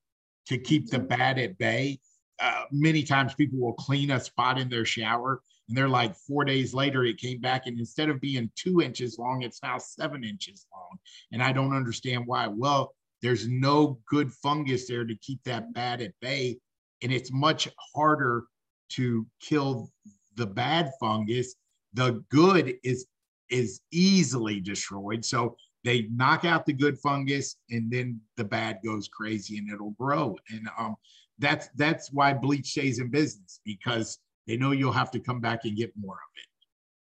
[0.47, 1.07] to keep the mm-hmm.
[1.07, 1.99] bad at bay.
[2.39, 6.43] Uh, many times people will clean a spot in their shower and they're like four
[6.43, 10.23] days later it came back and instead of being two inches long it's now seven
[10.23, 10.97] inches long.
[11.31, 12.47] And i don't understand why.
[12.47, 16.57] Well there's no good fungus there to keep that bad at bay.
[17.01, 18.45] And it's much harder
[18.89, 19.89] to kill
[20.35, 21.55] the bad fungus.
[21.93, 23.05] The good is
[23.49, 25.25] is easily destroyed.
[25.25, 29.91] So they knock out the good fungus and then the bad goes crazy and it'll
[29.91, 30.37] grow.
[30.49, 30.95] And um
[31.39, 35.65] that's that's why bleach stays in business because they know you'll have to come back
[35.65, 36.49] and get more of it.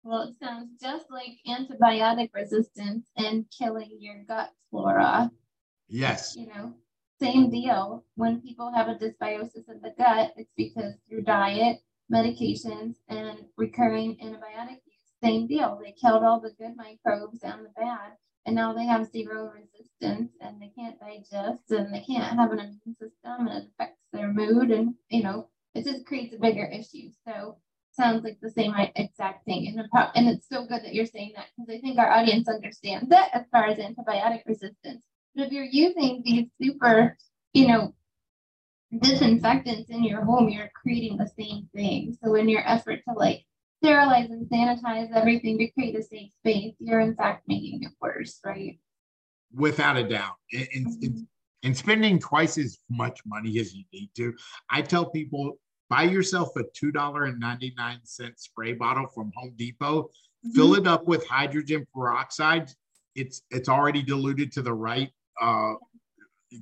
[0.04, 5.32] Well, it sounds just like antibiotic resistance and killing your gut flora.
[5.88, 6.36] Yes.
[6.36, 6.74] You know,
[7.22, 8.06] same deal.
[8.16, 11.80] When people have a dysbiosis of the gut, it's because through diet,
[12.12, 15.80] medications, and recurring antibiotic use, same deal.
[15.84, 18.14] They killed all the good microbes and the bad,
[18.46, 22.60] and now they have zero resistance and they can't digest and they can't have an
[22.60, 26.66] immune system and it affects their mood and you know it just creates a bigger
[26.66, 27.58] issue so
[28.00, 29.68] sounds like the same exact thing.
[29.68, 32.48] And, pro- and it's so good that you're saying that because I think our audience
[32.48, 35.04] understands it as far as antibiotic resistance.
[35.36, 37.18] But if you're using these super,
[37.54, 37.94] you know,
[39.02, 42.18] disinfectants in your home, you're creating the same thing.
[42.24, 43.46] So in your effort to like
[43.82, 48.40] sterilize and sanitize everything to create a safe space, you're in fact making it worse,
[48.46, 48.80] right?
[49.54, 50.36] Without a doubt.
[50.54, 51.22] Mm-hmm.
[51.64, 54.34] and spending twice as much money as you need to.
[54.70, 55.58] I tell people
[55.90, 60.52] buy yourself a $2.99 spray bottle from Home Depot, mm-hmm.
[60.52, 62.70] fill it up with hydrogen peroxide.
[63.16, 65.10] It's it's already diluted to the right
[65.42, 65.74] uh,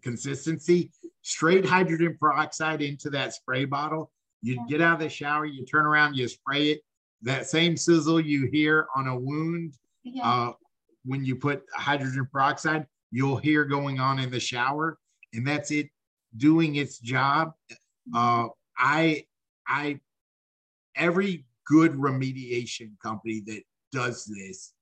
[0.01, 0.91] consistency.
[1.23, 4.11] Straight hydrogen peroxide into that spray bottle.
[4.41, 6.81] You get out of the shower, you turn around, you spray it.
[7.21, 10.23] That same sizzle you hear on a wound yeah.
[10.23, 10.53] uh,
[11.05, 14.97] when you put hydrogen peroxide, you'll hear going on in the shower,
[15.33, 15.89] and that's it
[16.35, 17.53] doing its job.
[18.13, 18.47] Uh,
[18.77, 19.25] I,
[19.67, 19.99] I,
[20.95, 23.61] every good remediation company that
[23.91, 24.73] does this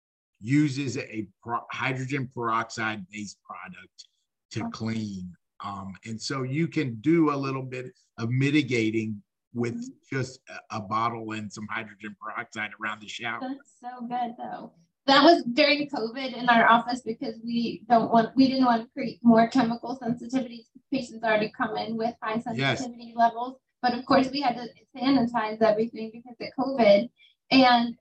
[0.42, 4.08] uses a pro- hydrogen peroxide based product
[4.52, 5.34] to clean.
[5.64, 9.22] Um, and so you can do a little bit of mitigating
[9.56, 10.16] with mm-hmm.
[10.16, 13.40] just a, a, bottle and some hydrogen peroxide around the shower.
[13.42, 14.74] That's so good though.
[15.08, 18.90] That was during COVID in our office because we don't want we didn't want to
[18.92, 20.66] create more chemical sensitivities.
[20.92, 23.16] Patients already come in with high sensitivity yes.
[23.16, 23.58] levels.
[23.82, 27.10] But of course, we had to sanitize everything because of COVID.
[27.52, 27.96] And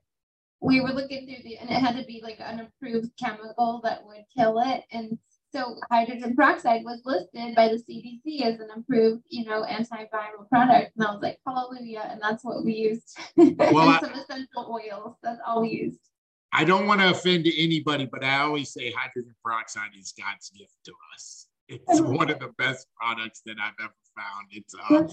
[0.59, 4.03] we were looking through the, and it had to be like an approved chemical that
[4.03, 4.83] would kill it.
[4.91, 5.19] And
[5.55, 10.91] so hydrogen peroxide was listed by the CDC as an approved, you know, antiviral product.
[10.95, 12.07] And I was like, hallelujah.
[12.11, 13.17] And that's what we used.
[13.37, 15.15] Well, and some essential oils.
[15.23, 15.99] That's all we used.
[16.51, 20.73] I don't want to offend anybody, but I always say hydrogen peroxide is God's gift
[20.85, 21.47] to us.
[21.67, 24.47] It's one of the best products that I've ever found.
[24.51, 25.03] It's uh,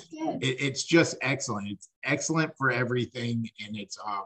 [0.41, 1.69] it, it's just excellent.
[1.69, 4.23] It's excellent for everything, and it's uh,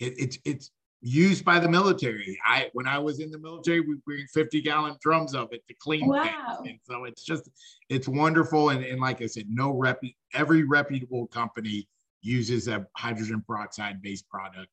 [0.00, 2.38] it, it's it's used by the military.
[2.46, 5.74] I when I was in the military, we bring 50 gallon drums of it to
[5.74, 6.22] clean wow.
[6.62, 6.70] things.
[6.70, 7.48] And so it's just
[7.88, 8.70] it's wonderful.
[8.70, 10.00] And, and like I said, no rep
[10.34, 11.88] every reputable company
[12.22, 14.68] uses a hydrogen peroxide based product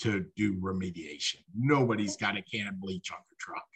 [0.00, 1.36] to do remediation.
[1.54, 3.66] Nobody's got a can of bleach on the truck.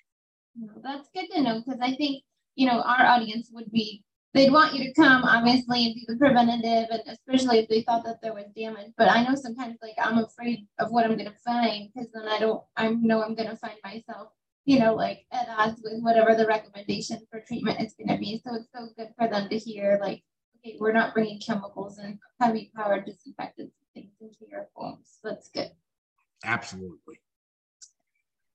[0.57, 2.23] No, that's good to know because I think
[2.55, 4.03] you know our audience would be
[4.35, 8.05] they'd want you to come obviously and do the preventative and especially if they thought
[8.05, 8.93] that there was damage.
[8.99, 12.29] But i know sometimes like i'm afraid of what i'm going to find because then
[12.29, 14.29] i don't i know i'm going to find myself
[14.65, 18.41] you know like at odds with whatever the recommendation for treatment is going to be.
[18.45, 20.23] So it's so good for them to hear like
[20.59, 25.19] okay we're not bringing chemicals and heavy powered disinfectants and things into your homes.
[25.23, 25.71] So that's good.
[26.45, 27.21] Absolutely.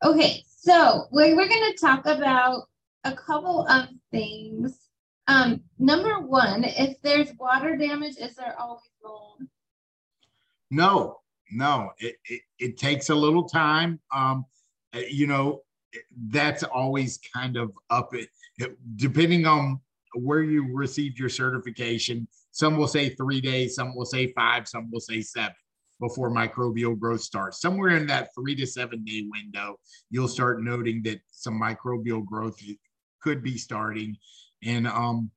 [0.03, 2.63] Okay so we're, we're going to talk about
[3.05, 4.88] a couple of things
[5.29, 9.43] um, number one, if there's water damage, is there always mold?
[10.71, 11.19] No,
[11.51, 11.91] no.
[11.99, 13.99] It, it, it takes a little time.
[14.13, 14.45] Um,
[14.93, 15.61] eh, you know,
[16.29, 18.29] that's always kind of up it,
[18.95, 19.79] depending on
[20.15, 22.27] where you received your certification.
[22.51, 25.53] Some will say three days, some will say five, some will say seven
[25.99, 27.61] before microbial growth starts.
[27.61, 29.75] Somewhere in that three to seven day window,
[30.09, 32.59] you'll start noting that some microbial growth
[33.21, 34.17] could be starting.
[34.63, 35.31] And um,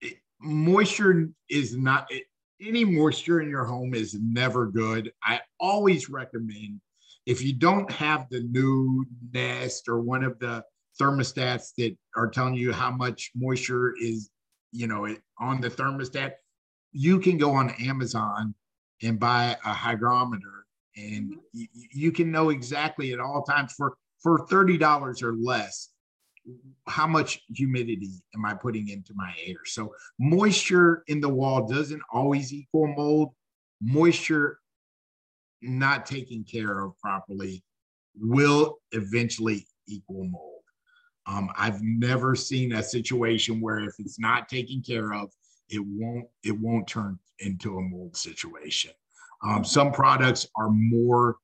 [0.00, 2.24] it, moisture is not it,
[2.60, 5.12] any moisture in your home is never good.
[5.22, 6.80] I always recommend
[7.26, 10.64] if you don't have the new Nest or one of the
[11.00, 14.30] thermostats that are telling you how much moisture is,
[14.72, 15.06] you know,
[15.38, 16.32] on the thermostat,
[16.92, 18.54] you can go on Amazon
[19.02, 20.58] and buy a hygrometer
[20.96, 21.38] and mm-hmm.
[21.52, 25.90] you, you can know exactly at all times for for $30 or less
[26.86, 29.58] how much humidity am I putting into my air?
[29.66, 33.34] So moisture in the wall doesn't always equal mold.
[33.80, 34.58] Moisture
[35.60, 37.62] not taken care of properly
[38.18, 40.62] will eventually equal mold.
[41.26, 45.30] Um, I've never seen a situation where if it's not taken care of,
[45.68, 48.92] it won't it won't turn into a mold situation.
[49.42, 51.36] Um, some products are more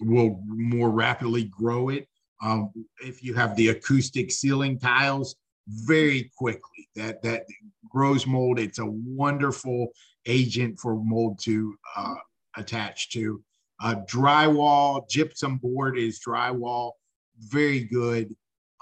[0.00, 2.08] will more rapidly grow it
[2.42, 2.70] um,
[3.04, 5.36] if you have the acoustic ceiling tiles,
[5.68, 7.44] very quickly that that
[7.88, 8.58] grows mold.
[8.58, 9.88] It's a wonderful
[10.26, 12.14] agent for mold to uh,
[12.56, 13.42] attach to.
[13.82, 16.92] Uh, drywall, gypsum board is drywall,
[17.38, 18.34] very good.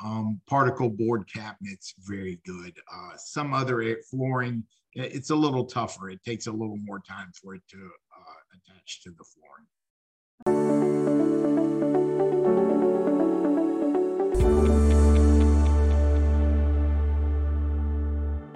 [0.03, 2.73] Um, particle board cabinets, very good.
[2.93, 4.63] Uh, some other flooring,
[4.95, 6.09] it's a little tougher.
[6.11, 9.25] It takes a little more time for it to uh, attach to the
[10.45, 10.79] flooring.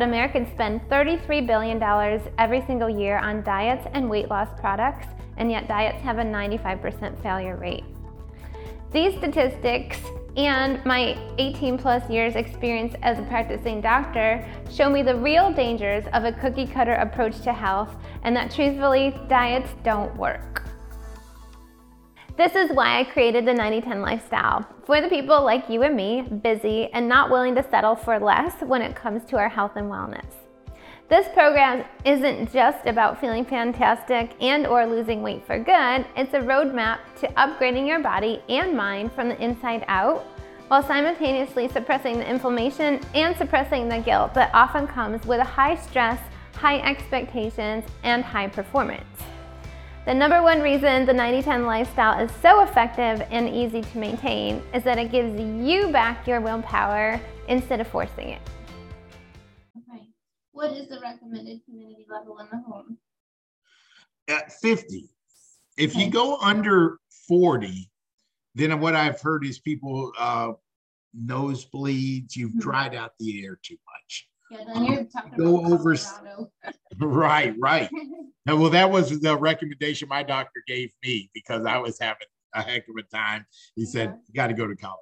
[0.03, 1.83] Americans spend $33 billion
[2.39, 7.23] every single year on diets and weight loss products, and yet diets have a 95%
[7.23, 7.85] failure rate.
[8.93, 9.99] These statistics
[10.37, 16.05] and my 18 plus years experience as a practicing doctor show me the real dangers
[16.13, 20.62] of a cookie cutter approach to health and that truthfully, diets don't work.
[22.35, 25.95] This is why I created the 90 10 lifestyle for the people like you and
[25.95, 29.73] me, busy and not willing to settle for less when it comes to our health
[29.77, 30.25] and wellness.
[31.11, 36.07] This program isn't just about feeling fantastic and or losing weight for good.
[36.17, 40.25] It's a roadmap to upgrading your body and mind from the inside out
[40.69, 46.19] while simultaneously suppressing the inflammation and suppressing the guilt that often comes with high stress,
[46.55, 49.05] high expectations, and high performance.
[50.05, 54.61] The number one reason the 90 10 lifestyle is so effective and easy to maintain
[54.75, 58.43] is that it gives you back your willpower instead of forcing it.
[59.77, 60.09] Okay.
[60.51, 62.99] What is the recommended humidity level in the home?
[64.27, 65.09] At 50.
[65.77, 66.99] If you go under
[67.29, 67.89] 40,
[68.57, 70.53] then what I've heard is people uh,
[71.17, 72.59] nosebleeds, you've mm-hmm.
[72.59, 73.82] dried out the air too much.
[74.53, 75.97] Yeah, then you're talking go about over.
[76.99, 77.91] right, right.
[78.47, 82.63] and well, that was the recommendation my doctor gave me because I was having a
[82.63, 83.47] heck of a time.
[83.77, 84.17] He said, yeah.
[84.29, 85.01] You got to go to Colorado.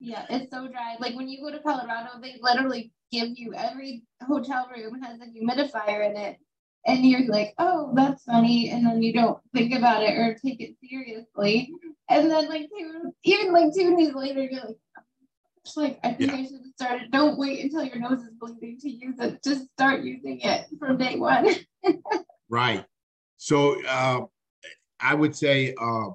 [0.00, 0.96] Yeah, it's so dry.
[1.00, 5.24] Like when you go to Colorado, they literally give you every hotel room has a
[5.24, 6.36] humidifier in it.
[6.86, 8.70] And you're like, oh, that's funny.
[8.70, 11.70] And then you don't think about it or take it seriously.
[12.08, 14.76] And then, like, two, even like two days later, you're like,
[15.76, 16.38] like, I think yeah.
[16.38, 17.10] I should have started.
[17.10, 19.42] Don't wait until your nose is bleeding to use it.
[19.42, 21.48] Just start using it from day one.
[22.48, 22.84] right.
[23.36, 24.22] So uh,
[25.00, 26.10] I would say uh,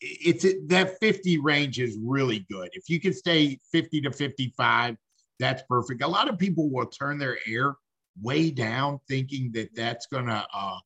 [0.00, 2.68] it's that 50 range is really good.
[2.72, 4.96] If you can stay 50 to 55,
[5.38, 6.02] that's perfect.
[6.02, 7.76] A lot of people will turn their air
[8.22, 10.78] way down thinking that that's going to uh,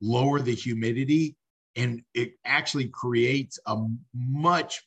[0.00, 1.36] lower the humidity
[1.76, 3.76] and it actually creates a
[4.14, 4.82] much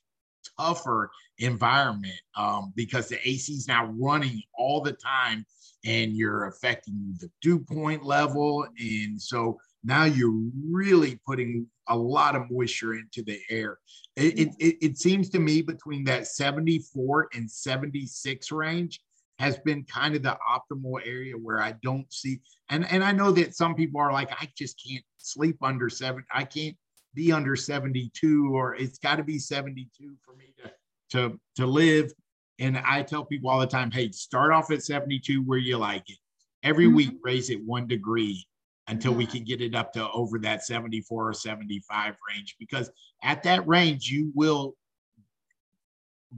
[0.59, 5.45] tougher environment um, because the AC is now running all the time
[5.85, 8.65] and you're affecting the dew point level.
[8.79, 10.35] And so now you're
[10.69, 13.79] really putting a lot of moisture into the air.
[14.15, 18.99] It, it, it seems to me between that 74 and 76 range
[19.39, 22.39] has been kind of the optimal area where I don't see,
[22.69, 26.25] and, and I know that some people are like, I just can't sleep under seven.
[26.33, 26.75] I can't
[27.17, 30.71] be under 72 or it's got to be 72 for me to
[31.09, 32.13] to to live
[32.59, 36.07] and i tell people all the time hey start off at 72 where you like
[36.07, 36.17] it
[36.63, 36.95] every mm-hmm.
[36.95, 38.45] week raise it one degree
[38.87, 39.17] until yeah.
[39.17, 42.91] we can get it up to over that 74 or 75 range because
[43.23, 44.75] at that range you will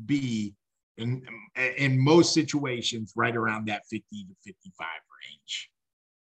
[0.05, 0.55] be
[0.97, 1.21] in
[1.77, 4.87] in most situations right around that 50 to 55
[5.27, 5.69] range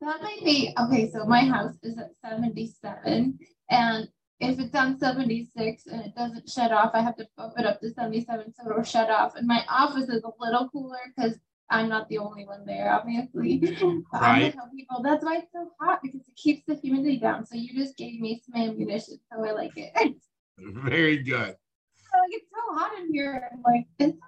[0.01, 3.39] that might be okay so my house is at 77
[3.71, 4.09] and
[4.41, 7.81] if it's on 76 and it doesn't shut off, I have to bump it up
[7.81, 9.35] to 77 so it'll shut off.
[9.37, 11.39] And my office is a little cooler because
[11.69, 13.63] I'm not the only one there, obviously.
[14.13, 14.55] Right.
[14.75, 17.47] People that's why it's so hot because it keeps the humidity down.
[17.47, 19.93] So you just gave me some ammunition, so I like it.
[20.59, 21.55] Very good.
[22.13, 23.51] Like it's so hot in here.
[23.53, 24.19] I'm like it's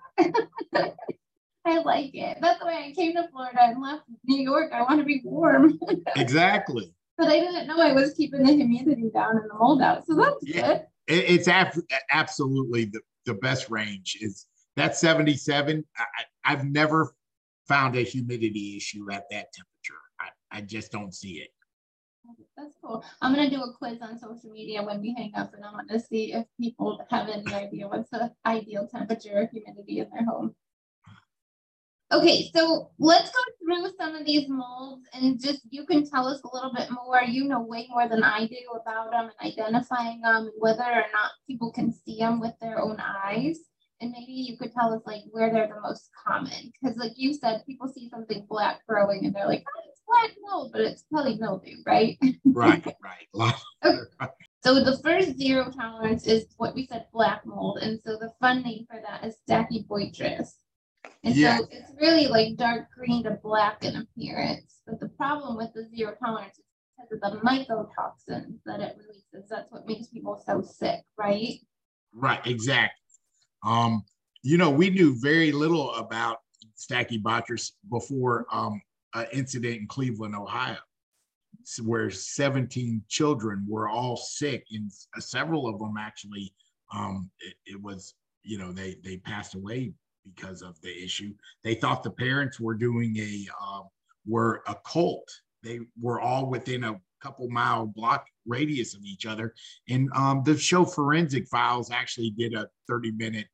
[1.64, 2.38] I like it.
[2.40, 4.72] That's why I came to Florida and left New York.
[4.72, 5.78] I want to be warm.
[6.16, 6.92] exactly
[7.22, 10.04] but I didn't know I was keeping the humidity down and the mold out.
[10.04, 10.86] So that's yeah, good.
[11.06, 11.78] It's ab-
[12.10, 15.84] absolutely the, the best range is that 77.
[15.96, 16.04] I,
[16.44, 17.14] I've never
[17.68, 20.02] found a humidity issue at that temperature.
[20.18, 21.50] I, I just don't see it.
[22.56, 23.04] That's cool.
[23.20, 25.90] I'm gonna do a quiz on social media when we hang up, and I want
[25.90, 30.24] to see if people have any idea what's the ideal temperature or humidity in their
[30.24, 30.54] home.
[32.12, 36.42] Okay, so let's go through some of these molds and just you can tell us
[36.42, 37.22] a little bit more.
[37.22, 41.06] You know way more than I do about them and identifying them and whether or
[41.12, 43.60] not people can see them with their own eyes.
[44.02, 46.72] And maybe you could tell us like where they're the most common.
[46.82, 50.36] Because like you said, people see something black growing and they're like, oh, it's black
[50.42, 52.18] mold, but it's probably mildew, right?
[52.44, 52.84] Right,
[53.34, 54.30] right.
[54.62, 57.78] So the first zero tolerance is what we said, black mold.
[57.80, 60.50] And so the fun name for that is Stachybotrys.
[61.24, 61.58] And yeah.
[61.58, 64.80] so it's really like dark green to black in appearance.
[64.86, 66.64] But the problem with the zero tolerance is
[66.96, 69.48] because of the mycotoxins that it releases.
[69.48, 71.58] That's what makes people so sick, right?
[72.12, 72.98] Right, exactly.
[73.64, 74.04] Um,
[74.42, 76.38] you know, we knew very little about
[76.76, 78.80] Stachybotrys before um,
[79.14, 80.78] an incident in Cleveland, Ohio,
[81.84, 84.90] where 17 children were all sick, and
[85.20, 86.52] several of them actually,
[86.92, 89.92] um, it, it was, you know, they they passed away
[90.24, 91.34] because of the issue.
[91.64, 93.82] They thought the parents were doing a uh,
[94.26, 95.28] were a cult.
[95.62, 99.54] They were all within a couple mile block radius of each other.
[99.88, 103.46] And um, the show Forensic Files actually did a 30 minute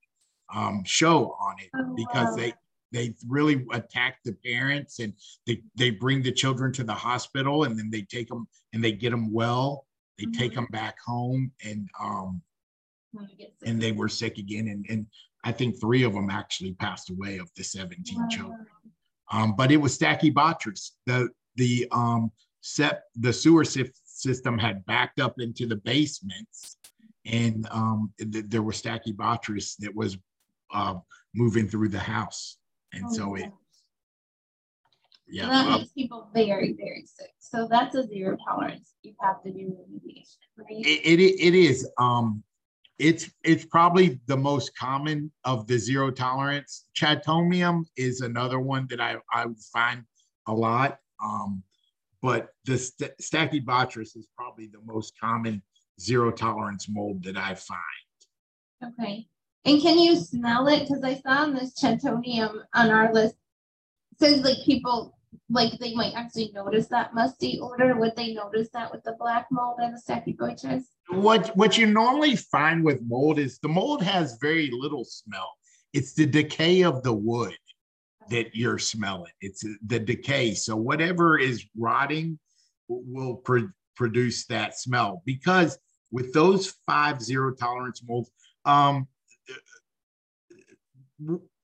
[0.55, 2.37] um, show on it oh, because wow.
[2.37, 2.55] they
[2.91, 5.13] they really attack the parents and
[5.47, 8.93] they, they bring the children to the hospital and then they take them and they
[8.93, 9.85] get them well
[10.19, 10.41] they mm-hmm.
[10.41, 12.41] take them back home and um
[13.65, 15.07] and they were sick again and, and
[15.45, 18.27] i think three of them actually passed away of the 17 wow.
[18.29, 18.67] children
[19.31, 22.31] um, but it was stachybotrys the the um
[22.61, 26.77] set the sewer system had backed up into the basements
[27.29, 30.17] and um, th- there were stachybotrys that was
[30.73, 30.95] uh,
[31.35, 32.57] moving through the house.
[32.93, 33.53] And oh, so it,
[35.29, 35.45] yeah.
[35.45, 37.33] So that well, makes people very, very sick.
[37.39, 38.95] So that's a zero tolerance.
[39.03, 40.87] You have to do remediation, right?
[40.87, 41.89] It, it, it is.
[41.99, 42.43] Um,
[42.99, 46.87] it's it's probably the most common of the zero tolerance.
[46.97, 50.05] Chaetomium is another one that I, I find
[50.47, 50.99] a lot.
[51.23, 51.63] Um,
[52.21, 55.63] but the st- Stachybotrys is probably the most common
[56.01, 57.79] zero tolerance mold that I find.
[58.85, 59.29] Okay.
[59.65, 60.89] And can you smell it?
[60.89, 63.37] Because I saw on this chaetomium on our list
[64.19, 65.18] says like people
[65.51, 67.97] like they might actually notice that musty odor.
[67.97, 70.85] Would they notice that with the black mold and the stachybotrys?
[71.09, 75.51] What what you normally find with mold is the mold has very little smell.
[75.93, 77.57] It's the decay of the wood
[78.29, 79.33] that you're smelling.
[79.41, 80.53] It's the decay.
[80.55, 82.39] So whatever is rotting
[82.89, 85.79] will pr- produce that smell because
[86.11, 88.31] with those five zero tolerance molds,
[88.67, 89.09] um,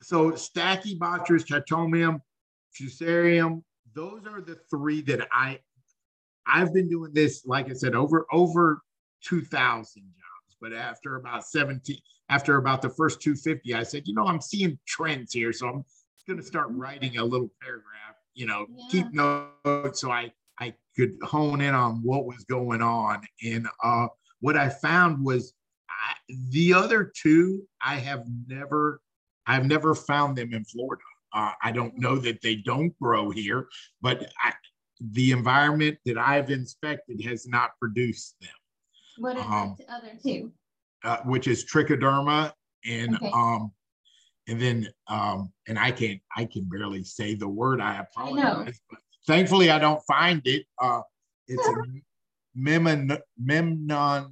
[0.03, 2.20] so Stachybotrys, Chaetomium,
[2.78, 3.62] Fusarium,
[3.95, 5.61] those are the three that I
[6.47, 8.82] I've been doing this, like I said, over over
[9.24, 10.57] 2,000 jobs.
[10.61, 11.97] But after about 17,
[12.28, 15.53] after about the first 250, I said, you know, I'm seeing trends here.
[15.53, 15.84] So I'm
[16.26, 18.84] going to start writing a little paragraph, you know, yeah.
[18.90, 23.22] keep notes so I, I could hone in on what was going on.
[23.42, 24.09] And uh,
[24.40, 25.55] what I found was
[25.88, 26.14] I,
[26.51, 29.01] the other two, I have never
[29.47, 31.03] I've never found them in Florida.
[31.35, 33.66] Uh, I don't know that they don't grow here,
[34.01, 34.53] but I,
[35.01, 38.51] the environment that I've inspected has not produced them.
[39.18, 40.53] What are um, the other two?
[41.03, 42.53] Uh, which is trichoderma
[42.87, 43.30] and okay.
[43.35, 43.72] um,
[44.49, 47.80] and then um, and I can't I can barely say the word.
[47.80, 50.64] I apologize, I but thankfully I don't find it.
[50.80, 51.01] Uh,
[51.49, 51.74] it's a
[52.55, 54.30] memnon memnonilia.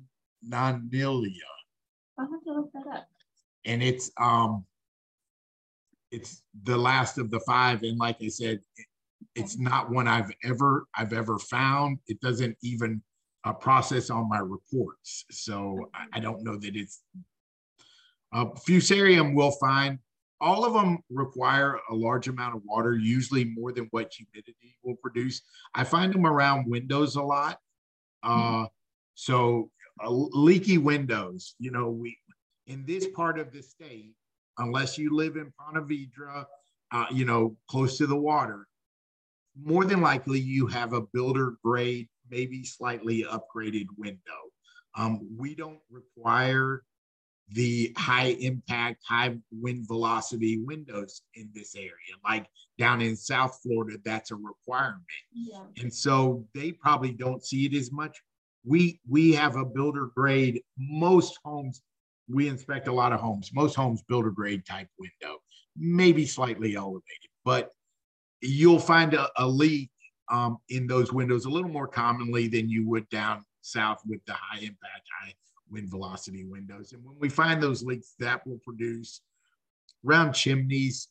[2.19, 3.09] I'll have to look that up.
[3.65, 4.65] And it's um
[6.13, 7.83] it's the last of the five.
[7.83, 8.61] And like i said
[9.35, 11.99] it's not one i've ever i've ever found.
[12.07, 13.03] It doesn't even
[13.45, 15.25] uh, process on my reports.
[15.31, 17.03] So I, I don't know that it's
[18.33, 19.99] uh, fusarium will find
[20.41, 24.97] all of them require a large amount of water usually more than what humidity will
[24.97, 25.43] produce.
[25.75, 27.59] I find them around windows a lot.
[28.23, 28.67] Uh,
[29.15, 29.71] so
[30.03, 32.17] uh, leaky windows you know we
[32.67, 34.15] in this part of the state
[34.59, 36.45] unless you live in Ponte Vedra,
[36.93, 38.67] uh, you know, close to the water,
[39.61, 44.19] more than likely you have a builder grade, maybe slightly upgraded window.
[44.97, 46.83] Um, we don't require
[47.51, 51.91] the high impact, high wind velocity windows in this area.
[52.25, 52.47] Like
[52.79, 55.03] down in South Florida, that's a requirement.
[55.35, 55.65] Yeah.
[55.79, 58.21] And so they probably don't see it as much.
[58.65, 60.63] We we have a builder grade.
[60.79, 61.83] Most homes
[62.29, 63.51] we inspect a lot of homes.
[63.53, 65.39] Most homes builder grade type window,
[65.77, 67.71] maybe slightly elevated, but
[68.41, 69.91] you'll find a, a leak
[70.31, 74.33] um, in those windows a little more commonly than you would down south with the
[74.33, 75.35] high impact, high
[75.71, 76.93] wind velocity windows.
[76.93, 79.21] And when we find those leaks, that will produce
[80.03, 81.09] round chimneys.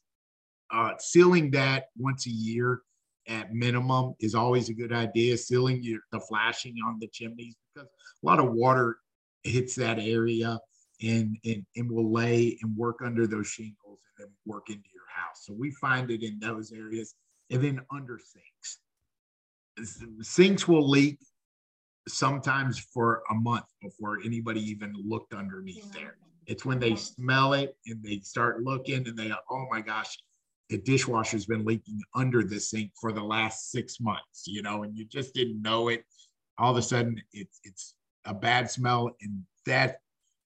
[0.74, 2.82] Uh, sealing that once a year
[3.28, 5.38] at minimum is always a good idea.
[5.38, 8.98] Sealing your, the flashing on the chimneys because a lot of water
[9.44, 10.60] hits that area
[11.02, 15.04] and, and, and will lay and work under those shingles and then work into your
[15.14, 15.44] house.
[15.46, 17.16] So we find it in those areas
[17.50, 18.80] and then under sinks.
[20.22, 21.20] Sinks will leak
[22.08, 26.02] sometimes for a month before anybody even looked underneath yeah.
[26.02, 26.16] there.
[26.48, 30.18] It's when they smell it and they start looking and they, oh my gosh,
[30.70, 34.96] the dishwasher's been leaking under the sink for the last six months, you know, and
[34.98, 36.06] you just didn't know it.
[36.58, 37.96] All of a sudden, it's it's
[38.26, 40.00] a bad smell, and that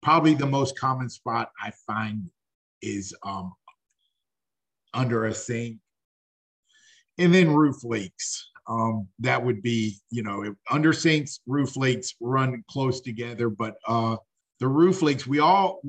[0.02, 2.30] probably the most common spot I find
[2.82, 3.54] is um,
[4.94, 5.78] under a sink.
[7.18, 8.50] And then roof leaks.
[8.68, 14.16] Um, that would be, you know, under sinks, roof leaks run close together, but uh,
[14.60, 15.82] the roof leaks, we all,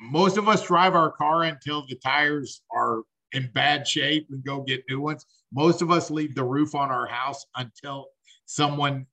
[0.00, 4.62] most of us drive our car until the tires are in bad shape and go
[4.62, 5.26] get new ones.
[5.52, 8.06] Most of us leave the roof on our house until
[8.46, 9.06] someone,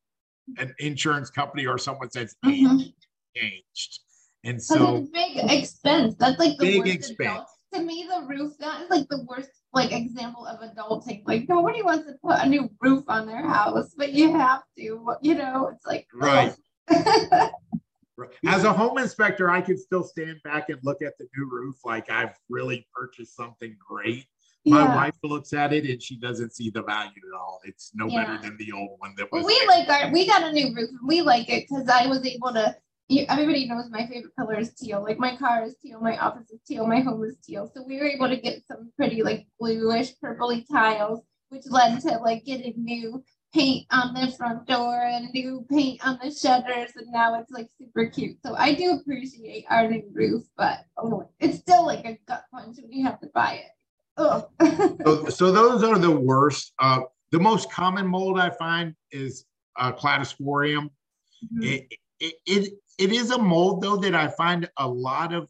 [0.58, 2.94] an insurance company or someone says, Mhm.
[3.36, 4.00] changed.
[4.44, 6.16] And so, big expense.
[6.18, 7.20] That's like the Big worst expense.
[7.32, 7.48] adult.
[7.74, 11.24] To me, the roof that is like the worst like example of adulting.
[11.28, 15.14] Like nobody wants to put a new roof on their house, but you have to.
[15.22, 16.56] You know, it's like oh.
[18.18, 18.32] Right.
[18.48, 21.76] as a home inspector, I could still stand back and look at the new roof
[21.86, 24.26] like I've really purchased something great.
[24.66, 24.96] My yeah.
[24.96, 27.60] wife looks at it and she doesn't see the value at all.
[27.64, 28.26] It's no Yeah.
[28.26, 30.90] better than the old one that Well, we like our we got a new roof
[30.90, 32.76] and we like it because I was able to.
[33.12, 35.02] You, everybody knows my favorite color is teal.
[35.02, 37.72] Like my car is teal, my office is teal, my home is teal.
[37.74, 42.20] So we were able to get some pretty like bluish, purpley tiles, which led to
[42.20, 47.12] like getting new paint on the front door and new paint on the shutters, and
[47.12, 48.38] now it's like super cute.
[48.46, 52.78] So I do appreciate our new roof, but oh, it's still like a gut punch
[52.80, 53.72] when you have to buy it.
[55.06, 56.74] So, so those are the worst.
[56.80, 57.02] Uh,
[57.32, 59.46] the most common mold I find is
[59.78, 60.90] uh, cladosporium.
[61.62, 61.88] It,
[62.20, 65.50] it, it, it is a mold though that I find a lot of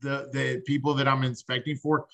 [0.00, 2.06] the, the people that I'm inspecting for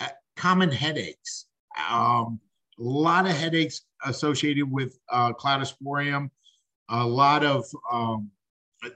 [0.00, 1.46] uh, common headaches.
[1.90, 2.40] Um,
[2.78, 6.30] a lot of headaches associated with uh, cladosporium.
[6.88, 8.30] A lot of um,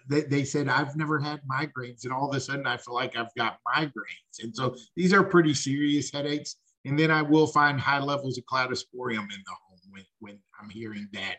[0.09, 3.16] they, they said I've never had migraines, and all of a sudden I feel like
[3.16, 4.43] I've got migraines.
[4.43, 6.57] And so these are pretty serious headaches.
[6.84, 10.70] And then I will find high levels of cladosporium in the home when, when I'm
[10.70, 11.36] hearing that.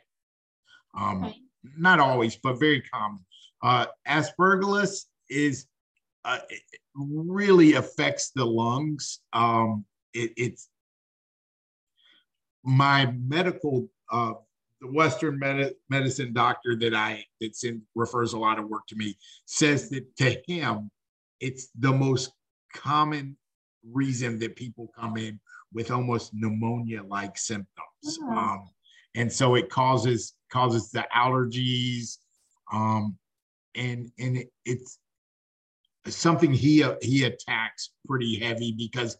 [0.97, 1.35] Um, Right.
[1.77, 3.25] Not always, but very common.
[3.61, 5.67] Uh, aspergillus is
[6.23, 6.39] uh,
[6.95, 9.19] really affects the lungs.
[9.33, 10.69] Um, it, it's
[12.63, 14.33] my medical, uh,
[14.82, 18.95] the Western med- medicine doctor that I that's in refers a lot of work to
[18.95, 20.89] me says that to him,
[21.39, 22.32] it's the most
[22.73, 23.38] common
[23.91, 25.39] reason that people come in
[25.73, 28.19] with almost pneumonia-like symptoms.
[28.23, 28.30] Oh.
[28.30, 28.69] Um,
[29.15, 32.17] and so it causes causes the allergies
[32.71, 33.17] um
[33.75, 34.99] and and it, it's
[36.07, 39.17] something he uh, he attacks pretty heavy because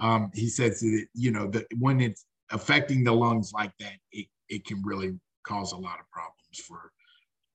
[0.00, 4.26] um he says that you know that when it's affecting the lungs like that it
[4.52, 6.92] it can really cause a lot of problems for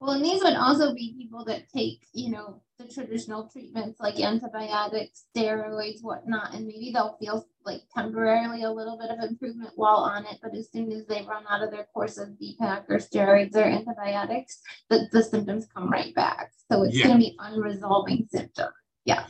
[0.02, 4.20] Well, and these would also be people that take, you know, the traditional treatments like
[4.20, 9.98] antibiotics, steroids, whatnot, and maybe they'll feel like temporarily a little bit of improvement while
[9.98, 12.98] on it, but as soon as they run out of their course of Z-Pak or
[12.98, 16.52] steroids or antibiotics, the, the symptoms come right back.
[16.72, 17.08] So it's Yeah.
[17.08, 18.74] going to be unresolving symptoms.
[19.06, 19.26] Yeah.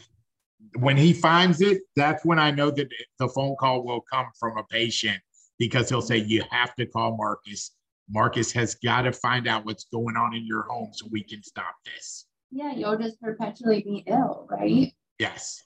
[0.80, 2.90] When he finds it that's when i know that
[3.20, 5.20] the phone call will come from a patient
[5.60, 7.72] because he'll say you have to call Markus.
[8.10, 11.44] Markus has got to find out what's going on in your home so we can
[11.44, 12.26] stop this.
[12.52, 14.94] Yeah, you'll just perpetually be ill, right?
[15.20, 15.62] yes.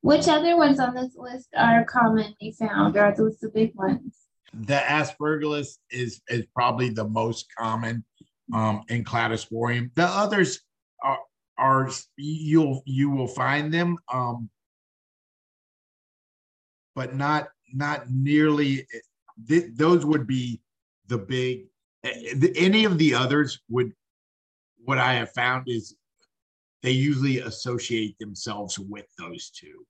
[0.00, 4.24] Which other ones on this list are commonly found, or are those the big ones?
[4.60, 8.04] the aspergillus is is probably the most common
[8.52, 9.90] um in cladosporium.
[9.94, 10.60] The others
[11.02, 11.18] are
[11.58, 14.48] are you'll you will find them um
[16.94, 18.86] but not not nearly
[19.48, 20.60] th- those would be
[21.08, 21.64] the big
[22.56, 23.92] any of the others would
[24.84, 25.96] what i have found is
[26.82, 29.84] they usually associate themselves with those two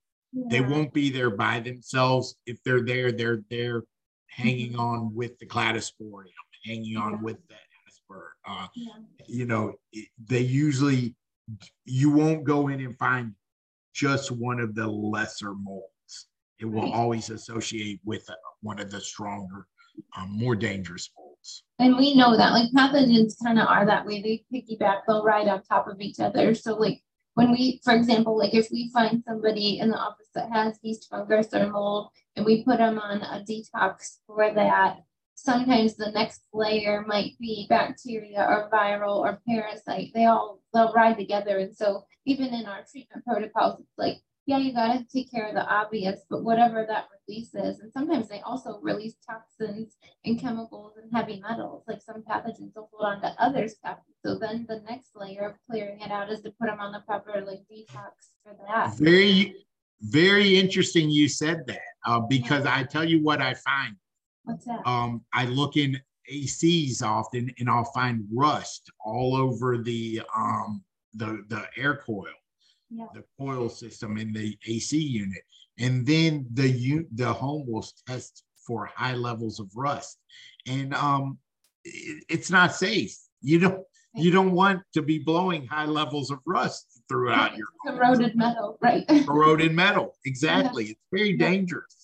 [0.50, 2.34] they won't be there by themselves.
[2.44, 3.84] If they're there, they're there
[4.26, 6.32] hanging on with the cladosporium,
[6.64, 7.18] hanging on Yeah.
[7.22, 7.54] with the
[7.86, 8.34] asper.
[8.44, 8.96] Uh, Yeah.
[9.28, 11.14] you know, it- they usually,
[11.84, 13.36] you won't go in and find
[13.92, 15.93] just one of the lesser molds.
[16.60, 19.66] It will always associate with uh, one of the stronger,
[20.16, 21.64] um, more dangerous molds.
[21.78, 24.22] And we know that like pathogens kind of are that way.
[24.22, 26.54] They piggyback, they'll ride on top of each other.
[26.54, 27.02] So like
[27.34, 31.08] when we, for example, like if we find somebody in the office that has yeast
[31.10, 34.98] fungus or mold and we put them on a detox for that,
[35.34, 40.12] sometimes the next layer might be bacteria or viral or parasite.
[40.14, 41.58] They all they'll ride together.
[41.58, 45.54] And so even in our treatment protocols, it's like, yeah, you gotta take care of
[45.54, 51.10] the obvious, but whatever that releases, and sometimes they also release toxins and chemicals and
[51.12, 53.98] heavy metals, like some pathogens will hold on to other stuff.
[54.24, 57.00] So then the next layer of clearing it out is to put them on the
[57.00, 58.94] proper like detox for that.
[58.98, 59.64] Very,
[60.02, 63.96] very interesting you said that uh, because I tell you what I find.
[64.44, 64.86] What's that?
[64.86, 65.98] um, I look in
[66.30, 70.82] ACs often and I'll find rust all over the um,
[71.14, 72.26] the the air coil,
[72.96, 73.06] Yeah.
[73.14, 75.42] the coil system in the AC unit,
[75.78, 80.18] and then the u- the home will test for high levels of rust,
[80.66, 81.38] and um,
[81.84, 83.14] it- it's not safe.
[83.40, 83.80] You don't
[84.16, 89.04] you don't want to be blowing high levels of rust throughout your corroded metal, right?
[89.26, 90.06] corroded metal.
[90.32, 90.84] Exactly.
[90.84, 90.90] Yeah.
[90.92, 91.96] It's very dangerous.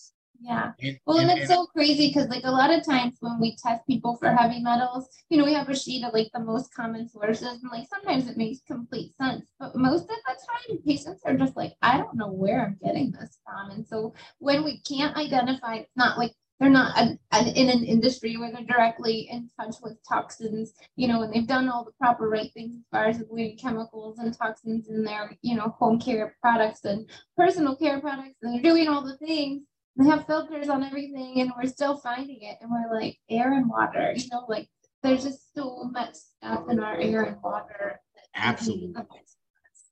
[0.43, 0.73] Yeah.
[0.81, 3.57] And, well, and, and it's so crazy because, like, a lot of times when we
[3.57, 6.73] test people for heavy metals, you know, we have a sheet of like the most
[6.75, 11.23] common sources, and like sometimes it makes complete sense, but most of the time, patients
[11.27, 13.71] are just like, I don't know where I'm getting this from.
[13.71, 17.85] And so when we can't identify, it's not like they're not an, an, in an
[17.85, 21.93] industry where they're directly in touch with toxins, you know, and they've done all the
[21.99, 25.99] proper right things as far as avoiding chemicals and toxins in their, you know, home
[25.99, 29.63] care products and personal care products, and they're doing all the things.
[30.01, 33.69] They have filters on everything, and we're still finding it, and we're like air and
[33.69, 34.67] water, you know, like
[35.03, 38.01] there's just so much stuff in our air and water.
[38.35, 38.95] Absolutely.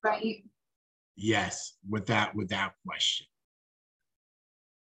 [0.03, 0.45] Right.
[1.15, 3.27] Yes, without without question.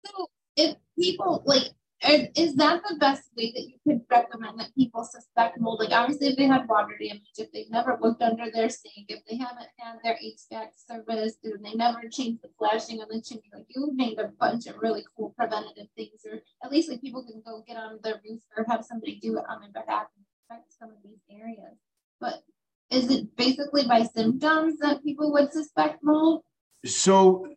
[0.05, 1.71] So if people like
[2.03, 5.79] is that the best way that you could recommend that people suspect mold?
[5.79, 9.23] Like obviously if they had water damage, if they've never looked under their sink, if
[9.29, 13.49] they haven't had their HVAC serviced, and they never changed the flashing on the chimney,
[13.53, 17.23] like you named a bunch of really cool preventative things, or at least like people
[17.23, 20.25] can go get on their roof or have somebody do it on their behalf and
[20.49, 21.77] affect some of these areas.
[22.19, 22.41] But
[22.89, 26.41] is it basically by symptoms that people would suspect mold?
[26.83, 27.47] So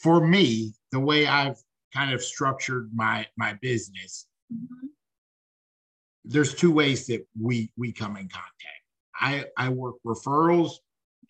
[0.00, 1.62] for me, the way I've
[1.94, 4.26] kind of structured my my business.
[4.52, 4.86] Mm-hmm.
[6.24, 8.82] there's two ways that we we come in contact.
[9.20, 10.72] I i work referrals.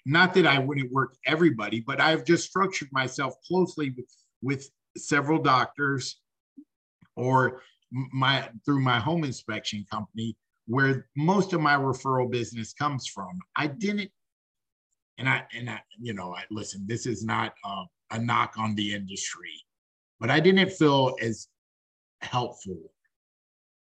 [0.06, 4.10] Not that i wouldn't work everybody but i've just structured myself closely with,
[4.42, 6.20] with several doctors
[7.16, 10.36] or my through my home inspection company
[10.66, 13.38] where most of my referral business comes from.
[13.56, 14.10] I didn't
[15.18, 18.74] and i and i you know i listen this is not uh, a knock on
[18.74, 19.52] the industry
[20.25, 21.49] but I didn't feel as
[22.22, 22.79] helpful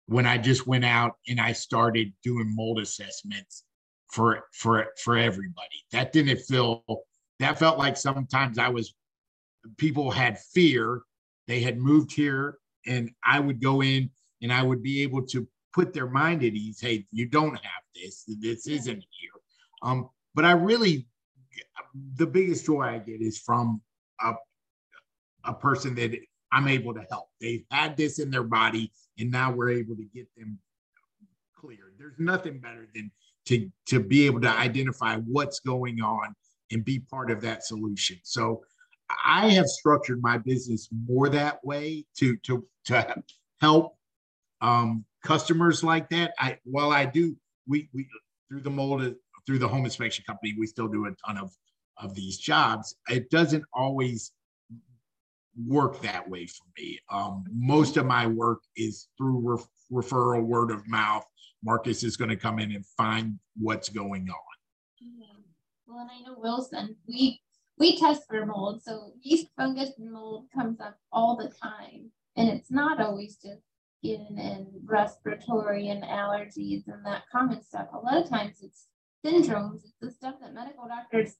[0.06, 3.62] when I just went out and I started doing mold assessments
[4.10, 5.84] for for for everybody.
[5.92, 6.82] That didn't feel
[7.38, 8.92] that felt like sometimes I was
[9.76, 11.02] people had fear.
[11.46, 14.10] They had moved here and I would go in
[14.42, 16.80] and I would be able to put their mind at ease.
[16.80, 18.24] Hey, you don't have this.
[18.40, 19.40] This isn't here.
[19.82, 21.06] Um, but I really
[22.16, 23.80] the biggest joy I get is from
[24.20, 24.32] a
[25.44, 26.16] a person that
[26.52, 27.28] I'm able to help.
[27.40, 30.58] They've had this in their body, and now we're able to get them
[31.58, 31.94] cleared.
[31.98, 33.10] There's nothing better than
[33.46, 36.34] to to be able to identify what's going on
[36.70, 38.18] and be part of that solution.
[38.22, 38.62] So
[39.24, 43.22] I have structured my business more that way to to to
[43.60, 43.96] help
[44.60, 46.34] um, customers like that.
[46.38, 47.36] I while I do
[47.66, 48.06] we we
[48.48, 49.14] through the mold
[49.46, 51.52] through the home inspection company, we still do a ton of
[51.98, 52.96] of these jobs.
[53.08, 54.32] It doesn't always
[55.66, 56.98] work that way for me.
[57.10, 61.24] Um, most of my work is through ref- referral, word of mouth.
[61.64, 65.06] Markus is going to come in and find what's going on.
[65.06, 65.42] Mm-hmm.
[65.86, 67.40] Well, and I know Wilson, we
[67.78, 72.48] we test for mold, so yeast, fungus, and mold comes up all the time, and
[72.48, 73.62] it's not always just
[73.98, 77.88] skin and respiratory and allergies and that common stuff.
[77.92, 78.86] A lot of times it's
[79.24, 79.84] syndromes.
[79.84, 81.34] It's the stuff that medical doctors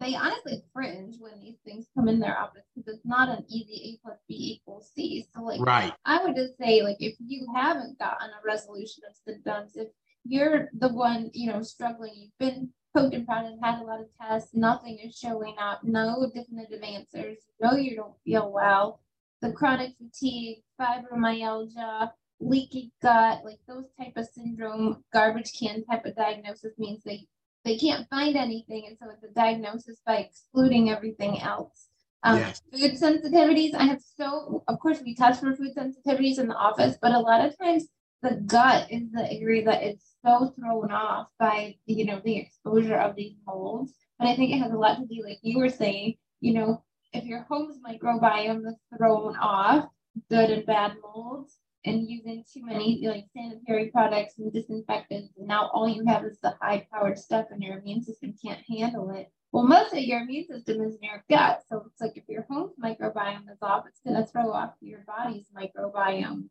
[0.00, 3.92] they honestly cringe when these things come in their office because it's not an easy
[4.02, 5.26] A plus B equals C.
[5.34, 5.92] So like right.
[6.04, 9.88] I would just say like if you haven't gotten a resolution of symptoms, if
[10.24, 14.08] you're the one, you know, struggling, you've been poked and prodded, had a lot of
[14.20, 19.00] tests, nothing is showing up, no definitive answers, no you don't feel well,
[19.40, 26.16] the chronic fatigue, fibromyalgia, leaky gut, like those type of syndrome, garbage can type of
[26.16, 27.26] diagnosis means they
[27.66, 31.88] they can't find anything, and so it's a diagnosis by excluding everything else.
[32.22, 32.62] Um, yes.
[32.72, 36.96] Food sensitivities, I have so, of course, we test for food sensitivities in the office,
[37.02, 37.88] but a lot of times
[38.22, 42.96] the gut is the area that is so thrown off by, you know, the exposure
[42.96, 43.92] of these molds.
[44.18, 46.84] But I think it has a lot to do, like you were saying, you know,
[47.12, 49.88] if your home's microbiome is thrown off,
[50.30, 55.70] good and bad molds, and using too many like sanitary products and disinfectants, and now
[55.72, 59.30] all you have is the high powered stuff, and your immune system can't handle it.
[59.52, 61.62] Well, most of your immune system is in your gut.
[61.68, 65.04] So it's like if your home's microbiome is off, it's going to throw off your
[65.06, 66.48] body's microbiome.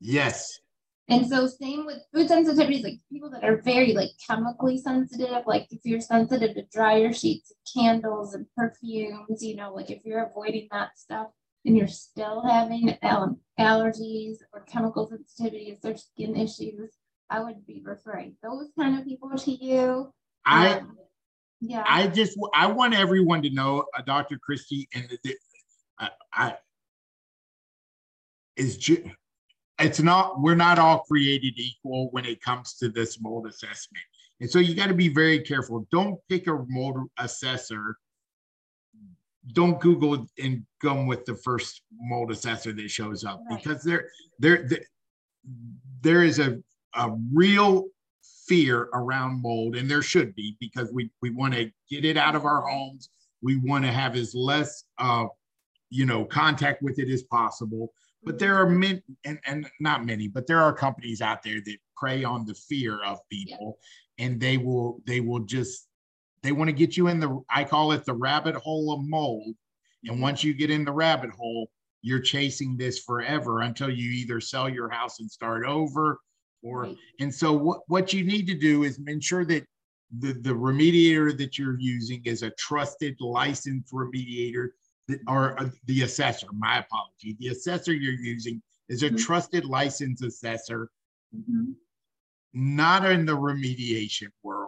[0.00, 0.48] Yes.
[1.08, 5.66] And so same with food sensitivities, like people that are very like chemically sensitive, like
[5.70, 10.68] if you're sensitive to dryer sheets, candles and perfumes, you know, like if you're avoiding
[10.70, 11.28] that stuff,
[11.64, 12.96] and you're still having
[13.58, 16.90] allergies or chemical sensitivities or skin issues,
[17.28, 20.12] I would be referring those kind of people to you.
[20.44, 20.96] I um,
[21.60, 21.84] yeah.
[21.86, 24.38] I just I want everyone to know, uh, Dr.
[24.38, 25.36] Kristy, and the,
[25.98, 26.54] I, I
[28.56, 29.10] is ju-
[29.78, 34.04] it's not we're not all created equal when it comes to this mold assessment
[34.40, 37.96] and so you got to be very careful don't pick a mold assessor
[39.52, 43.62] don't google and go with the first mold assessor that shows up right.
[43.62, 44.68] because there there
[46.02, 46.58] there is a,
[46.94, 47.84] a real
[48.46, 52.34] fear around mold and there should be because we we want to get it out
[52.34, 53.10] of our homes
[53.42, 55.26] we want to have as less uh
[55.88, 57.92] you know contact with it as possible
[58.22, 61.76] but there are many, and, and not many, but there are companies out there that
[61.96, 63.78] prey on the fear of people,
[64.18, 64.26] yeah.
[64.26, 65.88] and they will they will just
[66.42, 69.54] they want to get you in the I call it the rabbit hole of mold.
[70.04, 70.22] And mm-hmm.
[70.22, 71.70] once you get in the rabbit hole,
[72.02, 76.18] you're chasing this forever until you either sell your house and start over,
[76.62, 76.96] or right.
[77.20, 79.64] and so what what you need to do is ensure that
[80.18, 84.68] the the remediator that you're using is a trusted licensed remediator
[85.08, 87.36] that, or uh, the assessor, my apology.
[87.38, 89.16] The assessor you're using is a mm-hmm.
[89.16, 90.90] trusted licensed assessor,
[91.36, 91.72] mm-hmm.
[92.54, 94.59] not in the remediation world.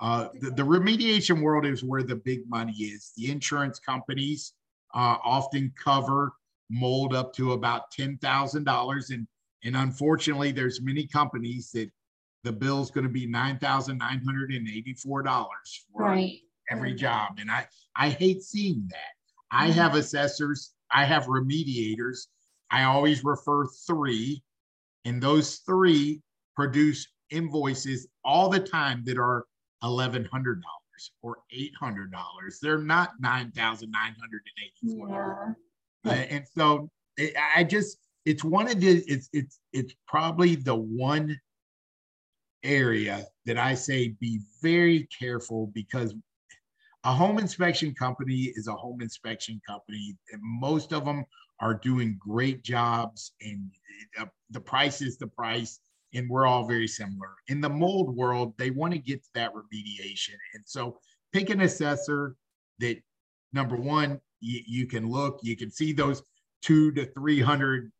[0.00, 3.12] Uh, the, the, remediation world is where the big money is.
[3.16, 4.52] The insurance companies
[4.94, 6.32] uh, often cover
[6.70, 9.10] mold up to about $10,000.
[9.10, 9.26] And,
[9.64, 11.90] and unfortunately, there's many companies that
[12.44, 15.26] the bill is going to be $9,984 for
[15.94, 16.38] right.
[16.70, 17.38] every job.
[17.40, 19.14] And I, I hate seeing that.
[19.50, 22.26] I have assessors, I have remediators.
[22.70, 24.42] I always refer three,
[25.06, 26.20] and those three
[26.54, 29.46] produce invoices all the time that are
[29.82, 30.60] $1,100
[31.22, 32.60] or $800.
[32.60, 35.56] They're not 9,984.
[36.04, 36.10] Yeah.
[36.10, 40.74] Uh, and so it, I just, it's one of the, it's, it's, it's probably the
[40.74, 41.38] one
[42.62, 46.14] area that I say be very careful because
[47.04, 51.24] a home inspection company is a home inspection company and most of them
[51.60, 53.70] are doing great jobs and
[54.50, 55.80] the price is the price
[56.18, 57.30] and we're all very similar.
[57.46, 60.36] In the mold world they want to get to that remediation.
[60.54, 60.98] And so
[61.32, 62.34] pick an assessor
[62.80, 62.98] that
[63.52, 66.22] number one you, you can look you can see those
[66.62, 67.90] two to three hundred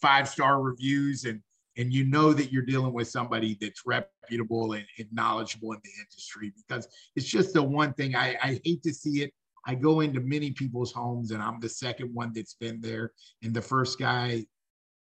[0.00, 1.40] five star reviews and
[1.78, 5.90] and you know that you're dealing with somebody that's reputable and, and, knowledgeable in the
[6.00, 8.16] industry because it's just the one thing.
[8.16, 9.30] I, I hate to see it.
[9.66, 13.12] I go into many people's homes and i'm the second one that's been there.
[13.42, 14.46] And the first guy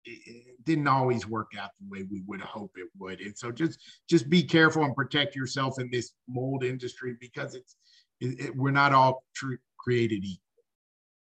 [0.06, 3.80] it didn't always work out the way we would hope it would and so just
[4.10, 7.76] just be careful and protect yourself in this mold industry because it's
[8.22, 10.42] it, it, we're not all tr- created equal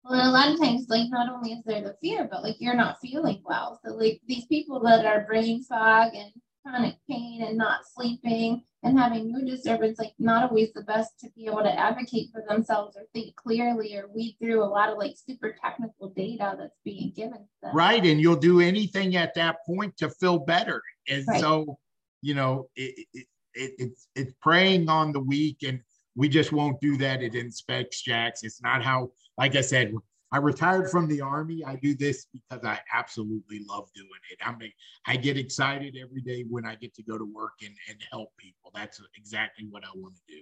[0.05, 2.75] well, a lot of times, like not only is there the fear, but like you're
[2.75, 3.79] not feeling well.
[3.85, 6.33] So like these people that are brain fog and
[6.69, 11.29] chronic pain and not sleeping and having mood disturbance, like not always the best to
[11.37, 14.99] be able to advocate for themselves or think clearly or weed through a lot of
[14.99, 17.75] like super technical data that's being given to them.
[17.75, 18.05] Right.
[18.05, 20.83] And you'll do anything at that point to feel better.
[21.09, 21.41] And right.
[21.41, 21.79] so,
[22.23, 25.81] you know, it, it, it, it's it's preying on the weak and
[26.15, 28.43] we just won't do that at Inspectz Jax.
[28.45, 29.95] It's not how like I said,
[30.31, 31.65] I retired from the army.
[31.65, 34.39] I do this because I absolutely love doing it.
[34.45, 34.73] I mean,
[35.07, 38.37] I get excited every day when I get to go to work and, and help
[38.37, 38.71] people.
[38.75, 40.41] That's exactly what I want to do.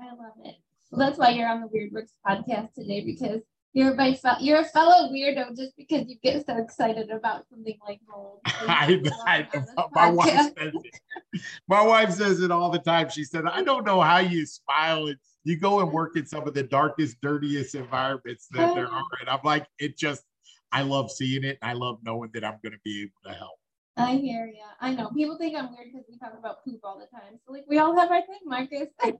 [0.00, 0.56] I love it.
[0.90, 4.64] Well, that's why you're on the Weird Works podcast today because you're my you're a
[4.64, 8.38] fellow weirdo just because you get so excited about something like mold.
[8.46, 9.46] I, I,
[9.92, 11.42] my wife says it.
[11.68, 13.10] My wife says it all the time.
[13.10, 16.46] She said, "I don't know how you smile and you go and work in some
[16.48, 18.96] of the darkest, dirtiest environments that there oh.
[18.96, 19.20] are.
[19.20, 20.24] And I'm like, it just,
[20.72, 21.56] I love seeing it.
[21.62, 23.58] I love knowing that I'm going to be able to help.
[23.96, 24.64] I hear you.
[24.80, 27.38] I know people think I'm weird because we talk about poop all the time.
[27.46, 28.88] So like we all have our thing, Markus.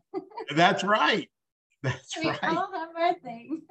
[0.56, 1.30] That's right.
[1.84, 2.38] That's we right.
[2.42, 3.62] We all have our thing.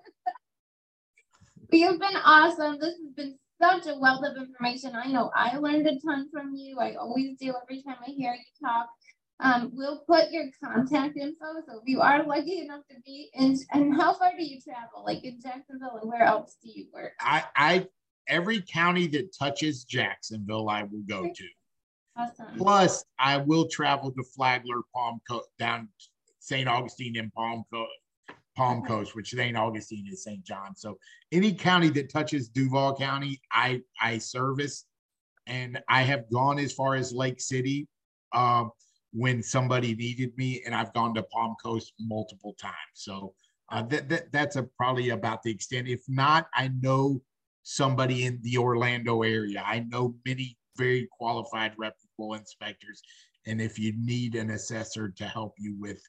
[1.71, 2.79] You've been awesome.
[2.79, 4.95] This has been such a wealth of information.
[4.95, 6.79] I know I learned a ton from you.
[6.79, 8.87] I always do every time I hear you talk.
[9.41, 11.45] Um, we'll put your contact info.
[11.67, 15.03] So if you are lucky enough to be in, and how far do you travel?
[15.05, 17.11] Like in Jacksonville, and where else do you work?
[17.19, 17.87] I, I
[18.27, 21.45] every county that touches Jacksonville, I will go to.
[22.17, 22.57] Awesome.
[22.57, 25.89] Plus, I will travel to Flagler, Palm Coast, down
[26.39, 26.67] St.
[26.67, 27.91] Augustine and Palm Coast.
[28.55, 28.87] Palm okay.
[28.87, 29.57] Coast, which St.
[29.57, 30.41] Augustine is St.
[30.45, 30.77] John.
[30.77, 30.97] So
[31.33, 34.85] any county that touches Duval County, I I service,
[35.45, 37.87] and I have gone as far as Lake City.
[38.31, 38.71] Um,
[39.15, 42.73] when somebody needed me, and I've gone to Palm Coast multiple times.
[42.95, 43.33] So
[43.71, 45.87] uh, that, that that's a, probably about the extent.
[45.87, 47.21] If not, I know
[47.63, 49.63] somebody in the Orlando area.
[49.65, 53.01] I know many very qualified, reputable inspectors,
[53.47, 56.01] and if you need an assessor to help you with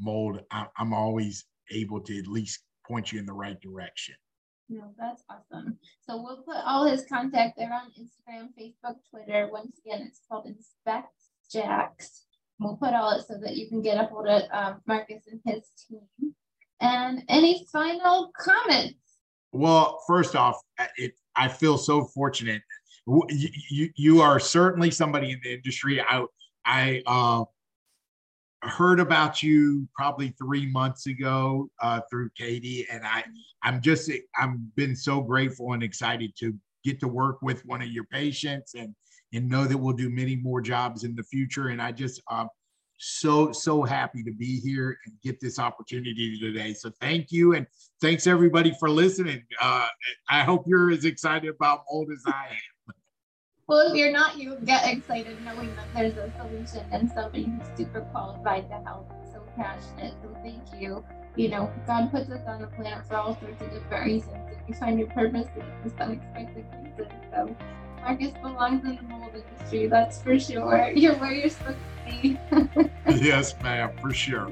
[0.00, 4.14] mold, I, I'm always able to at least point you in the right direction.
[4.70, 5.76] No, that's awesome.
[6.00, 9.50] So we'll put all his contact there on Instagram, Facebook, Twitter.
[9.52, 12.24] Once again, it's called Inspectz Jax.
[12.60, 15.40] We'll put all it so that you can get a hold of um, Markus and
[15.44, 16.34] his team.
[16.80, 18.98] And any final comments?
[19.52, 20.60] Well, first off,
[20.96, 22.62] it, I feel so fortunate.
[23.06, 26.00] You, you, you are certainly somebody in the industry.
[26.00, 26.24] I,
[26.64, 27.44] I uh,
[28.62, 33.24] heard about you probably three months ago uh, through Katie, and I,
[33.62, 37.88] I'm just, I'm been so grateful and excited to get to work with one of
[37.88, 38.94] your patients and
[39.34, 41.68] and know that we'll do many more jobs in the future.
[41.68, 42.48] And I just, um,
[42.98, 46.72] so so happy to be here and get this opportunity today.
[46.74, 47.54] So thank you.
[47.54, 47.66] And
[48.00, 49.42] thanks everybody for listening.
[49.60, 49.86] Uh,
[50.30, 52.94] i hope you're as excited about mold as i am.
[53.66, 57.66] Well if you're not you get excited knowing that there's a solution and somebody who's
[57.76, 59.10] super qualified to help.
[59.32, 60.14] So passionate.
[60.22, 61.04] So thank you.
[61.36, 64.34] You know god puts us on the planet for all sorts of different reasons.
[64.34, 67.12] And you find your purpose in this unexpected reason.
[67.32, 67.56] So
[68.04, 72.38] Markus belongs in the mold industry that's for sure you're where you're supposed to be.
[73.24, 74.50] yes, ma'am, for sure.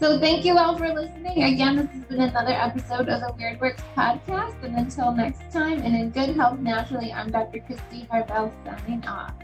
[0.00, 1.44] So thank you all for listening.
[1.44, 4.60] Again, this has been another episode of the Weird Works podcast.
[4.64, 7.58] And until next time, and in good health naturally, I'm Dr.
[7.58, 9.34] Kristy Harvell signing off.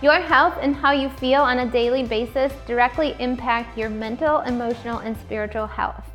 [0.00, 4.98] Your health and how you feel on a daily basis directly impact your mental, emotional,
[4.98, 6.11] and spiritual health.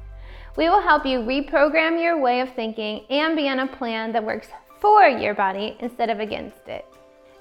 [0.58, 4.24] We will help you reprogram your way of thinking and be on a plan that
[4.24, 4.48] works
[4.80, 6.84] for your body instead of against it.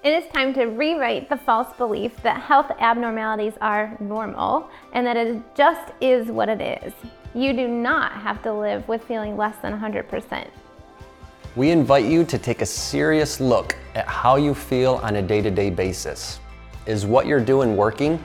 [0.04, 5.16] It is time to rewrite the false belief that health abnormalities are normal and that
[5.16, 6.92] it just is what it is.
[7.34, 10.48] You do not have to live with feeling less than 100%.
[11.56, 15.40] We invite you to take a serious look at how you feel on a day
[15.40, 16.38] to day basis.
[16.84, 18.22] Is what you're doing working?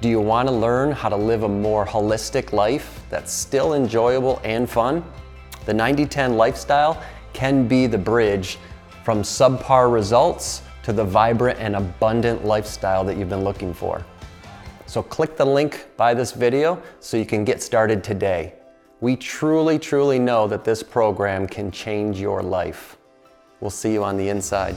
[0.00, 4.40] Do you want to learn how to live a more holistic life that's still enjoyable
[4.44, 5.04] and fun?
[5.66, 7.02] The 90 10 lifestyle
[7.34, 8.58] can be the bridge
[9.04, 14.02] from subpar results to the vibrant and abundant lifestyle that you've been looking for.
[14.86, 18.54] So click the link by this video so you can get started today.
[19.02, 22.96] We truly, truly know that this program can change your life.
[23.60, 24.76] We'll see you on the inside.